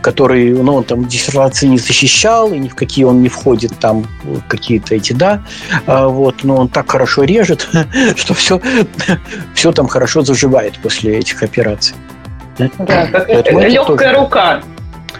[0.00, 4.06] который, ну, он там диссертации не защищал, и ни в какие он не входит там
[4.48, 5.44] какие-то эти, да,
[5.86, 7.68] а, вот, но он так хорошо режет,
[8.16, 8.60] что все,
[9.54, 11.96] все там хорошо заживает после этих операций.
[12.58, 14.12] Да, как легкая тоже...
[14.14, 14.62] рука.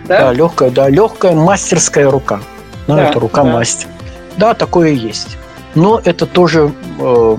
[0.06, 0.20] Да?
[0.20, 2.40] да, легкая, да, легкая мастерская рука.
[2.86, 3.52] Ну, да, это рука да.
[3.52, 3.88] мастер.
[4.38, 5.36] Да, такое есть.
[5.74, 7.36] Но это тоже э,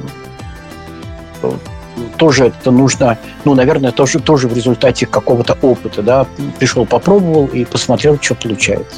[2.18, 6.28] тоже это нужно, ну, наверное, тоже, тоже в результате какого-то опыта, да,
[6.60, 8.98] пришел, попробовал и посмотрел, что получается.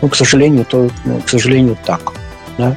[0.00, 2.12] Ну, к сожалению, то, ну, к сожалению, так,
[2.58, 2.76] да.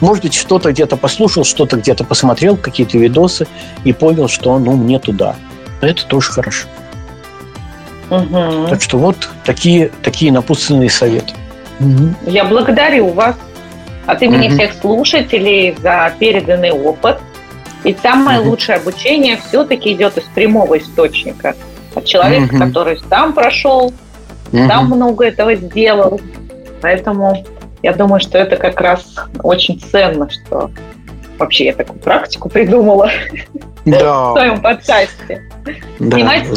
[0.00, 3.46] Может быть, что-то где-то послушал, что-то где-то посмотрел, какие-то видосы
[3.84, 5.36] и понял, что, ну, мне туда.
[5.80, 6.66] Это тоже хорошо.
[8.10, 8.68] Угу.
[8.68, 11.32] Так что вот такие, такие напутственные советы.
[11.80, 12.30] Угу.
[12.30, 13.36] Я благодарю вас
[14.06, 14.54] от имени угу.
[14.54, 17.18] всех слушателей за переданный опыт–
[17.84, 18.50] ведь самое угу.
[18.50, 21.54] лучшее обучение все-таки идет из прямого источника.
[21.94, 22.64] От человека, угу.
[22.64, 23.92] который сам прошел,
[24.52, 24.66] угу.
[24.66, 26.20] сам много этого сделал.
[26.80, 27.44] Поэтому
[27.82, 30.70] я думаю, что это как раз очень ценно, что
[31.38, 33.10] вообще я такую практику придумала
[33.84, 34.30] да.
[34.32, 35.42] в своем подкасте.
[35.98, 36.48] Да, Снимать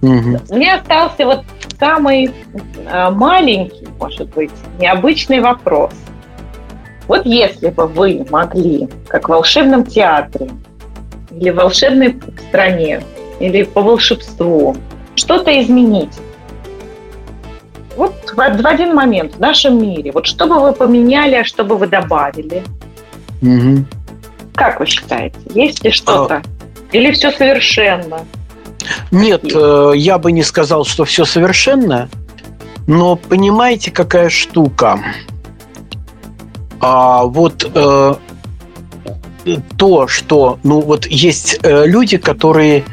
[0.00, 0.40] угу.
[0.50, 1.44] Мне остался вот
[1.78, 2.30] самый
[2.86, 5.92] а, маленький, может быть, необычный вопрос–
[7.06, 10.48] вот если бы вы могли, как в волшебном театре,
[11.30, 12.18] или в волшебной
[12.48, 13.02] стране,
[13.40, 14.76] или по волшебству,
[15.14, 16.12] что-то изменить,
[17.96, 21.64] вот в, в один момент в нашем мире, вот что бы вы поменяли, а что
[21.64, 22.62] бы вы добавили?
[23.42, 23.84] Угу.
[24.54, 26.36] Как вы считаете, есть ли что-то?
[26.36, 26.42] А...
[26.92, 28.20] Или все совершенно?
[29.10, 32.08] Нет, э, я бы не сказал, что все совершенно,
[32.86, 35.00] но понимаете, какая штука?
[36.80, 38.14] А вот э,
[39.76, 42.84] то, что, ну вот есть э, люди, которые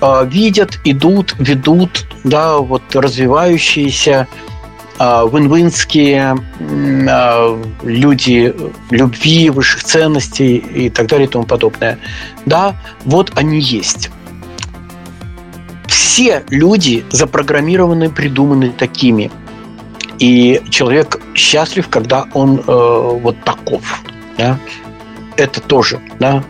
[0.00, 4.28] э, видят, идут, ведут, да, вот развивающиеся
[5.00, 8.54] винвинские э, люди
[8.90, 11.98] любви, высших ценностей и так далее и тому подобное.
[12.46, 14.10] Да, вот они есть.
[15.86, 19.30] Все люди запрограммированы, придуманы такими–
[20.20, 24.02] и человек счастлив, когда он э, вот таков.
[24.36, 24.58] Да?
[25.36, 26.44] Это тоже, да,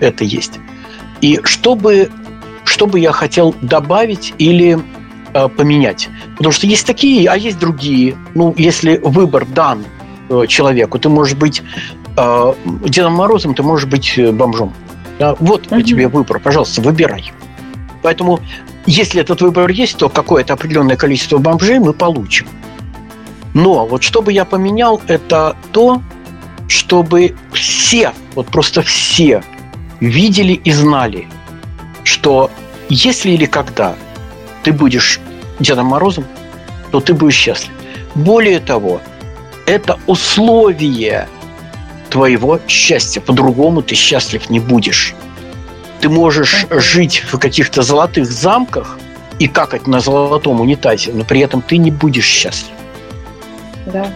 [0.00, 0.58] это есть.
[1.20, 2.10] И чтобы,
[2.64, 4.80] чтобы я хотел добавить или
[5.34, 6.08] поменять.
[6.36, 8.16] Потому что есть такие, а есть другие.
[8.34, 9.84] Ну, если выбор дан
[10.28, 11.62] э, человеку, ты можешь быть
[12.16, 12.54] э,
[12.86, 14.72] Дедом Морозом, ты можешь быть э, бомжом.
[15.18, 15.82] Вот угу.
[15.82, 17.32] тебе выбор, пожалуйста, выбирай.
[18.02, 18.40] Поэтому,
[18.86, 22.46] если этот выбор есть, то какое-то определенное количество бомжей мы получим.
[23.54, 26.02] Но вот что бы я поменял, это то,
[26.68, 29.42] чтобы все, вот просто все
[30.00, 31.28] видели и знали,
[32.02, 32.50] что
[32.88, 33.94] если или когда
[34.64, 35.20] ты будешь
[35.60, 36.24] Дедом Морозом,
[36.90, 37.72] то ты будешь счастлив.
[38.14, 39.00] Более того,
[39.66, 41.28] это условие
[42.10, 43.20] твоего счастья.
[43.20, 45.14] По-другому ты счастлив не будешь.
[46.00, 48.98] Ты можешь жить в каких-то золотых замках
[49.38, 52.72] и какать на золотом унитазе, но при этом ты не будешь счастлив.
[53.86, 54.12] Да.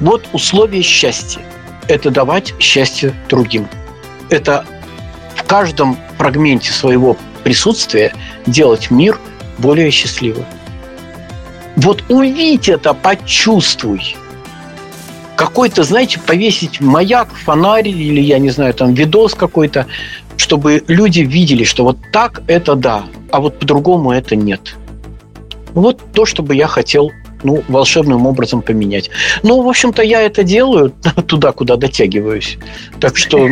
[0.00, 1.40] Вот условие счастья.
[1.88, 3.68] Это давать счастье другим.
[4.30, 4.64] Это
[5.34, 8.12] в каждом фрагменте своего присутствия
[8.46, 9.20] делать мир
[9.58, 10.44] более счастливым.
[11.76, 14.16] Вот увидь это, почувствуй.
[15.36, 19.86] Какой-то, знаете, повесить маяк, фонарь или, я не знаю, там видос какой-то,
[20.36, 24.76] чтобы люди видели, что вот так это да, а вот по-другому это нет.
[25.72, 27.10] Вот то, что бы я хотел
[27.44, 29.10] ну, волшебным образом поменять.
[29.42, 30.92] Ну, в общем-то, я это делаю
[31.26, 32.58] туда, куда дотягиваюсь.
[33.00, 33.48] Так что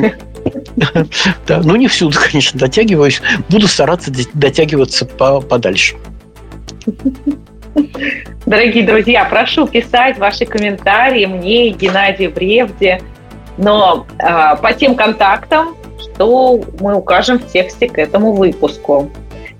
[1.46, 3.22] да, ну, не всюду, конечно, дотягиваюсь.
[3.48, 5.96] Буду стараться дотягиваться по подальше.
[8.44, 13.00] Дорогие друзья, прошу писать ваши комментарии мне Геннадию Бревде,
[13.56, 19.10] но э, по тем контактам, что мы укажем в тексте к этому выпуску.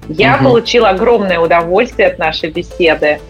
[0.08, 0.44] Я угу.
[0.44, 3.20] получила огромное удовольствие от нашей беседы.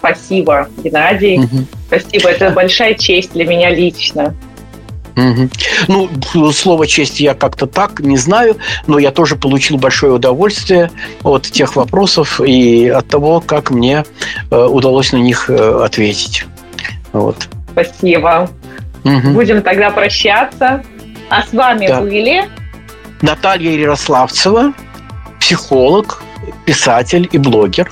[0.00, 1.38] Спасибо, Геннадий.
[1.40, 1.56] Угу.
[1.86, 4.34] Спасибо, это большая честь для меня лично.
[5.14, 5.50] Угу.
[5.88, 8.56] Ну, слово честь я как-то так не знаю,
[8.86, 10.90] но я тоже получил большое удовольствие
[11.22, 14.04] от тех вопросов и от того, как мне
[14.50, 16.46] э, удалось на них э, ответить.
[17.12, 17.36] Вот.
[17.72, 18.48] Спасибо.
[19.04, 19.30] Угу.
[19.32, 20.82] Будем тогда прощаться.
[21.28, 22.00] А с вами да.
[22.00, 22.48] были
[23.20, 24.72] Наталья Ярославцева,
[25.38, 26.22] психолог,
[26.64, 27.90] писатель и блогер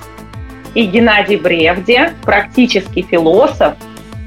[0.74, 3.74] и Геннадий Бревде, практический философ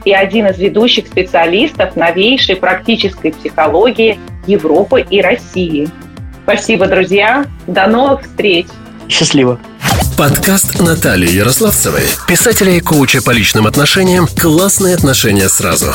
[0.06, 5.90] и один из ведущих специалистов новейшей практической психологии Европы и России.
[6.44, 7.46] Спасибо, друзья.
[7.68, 8.66] До новых встреч.
[9.08, 9.60] Счастливо.
[10.18, 15.94] Подкаст Натальи Ярославцевой, писателя и коуча по личным отношениям «Классные отношения сразу».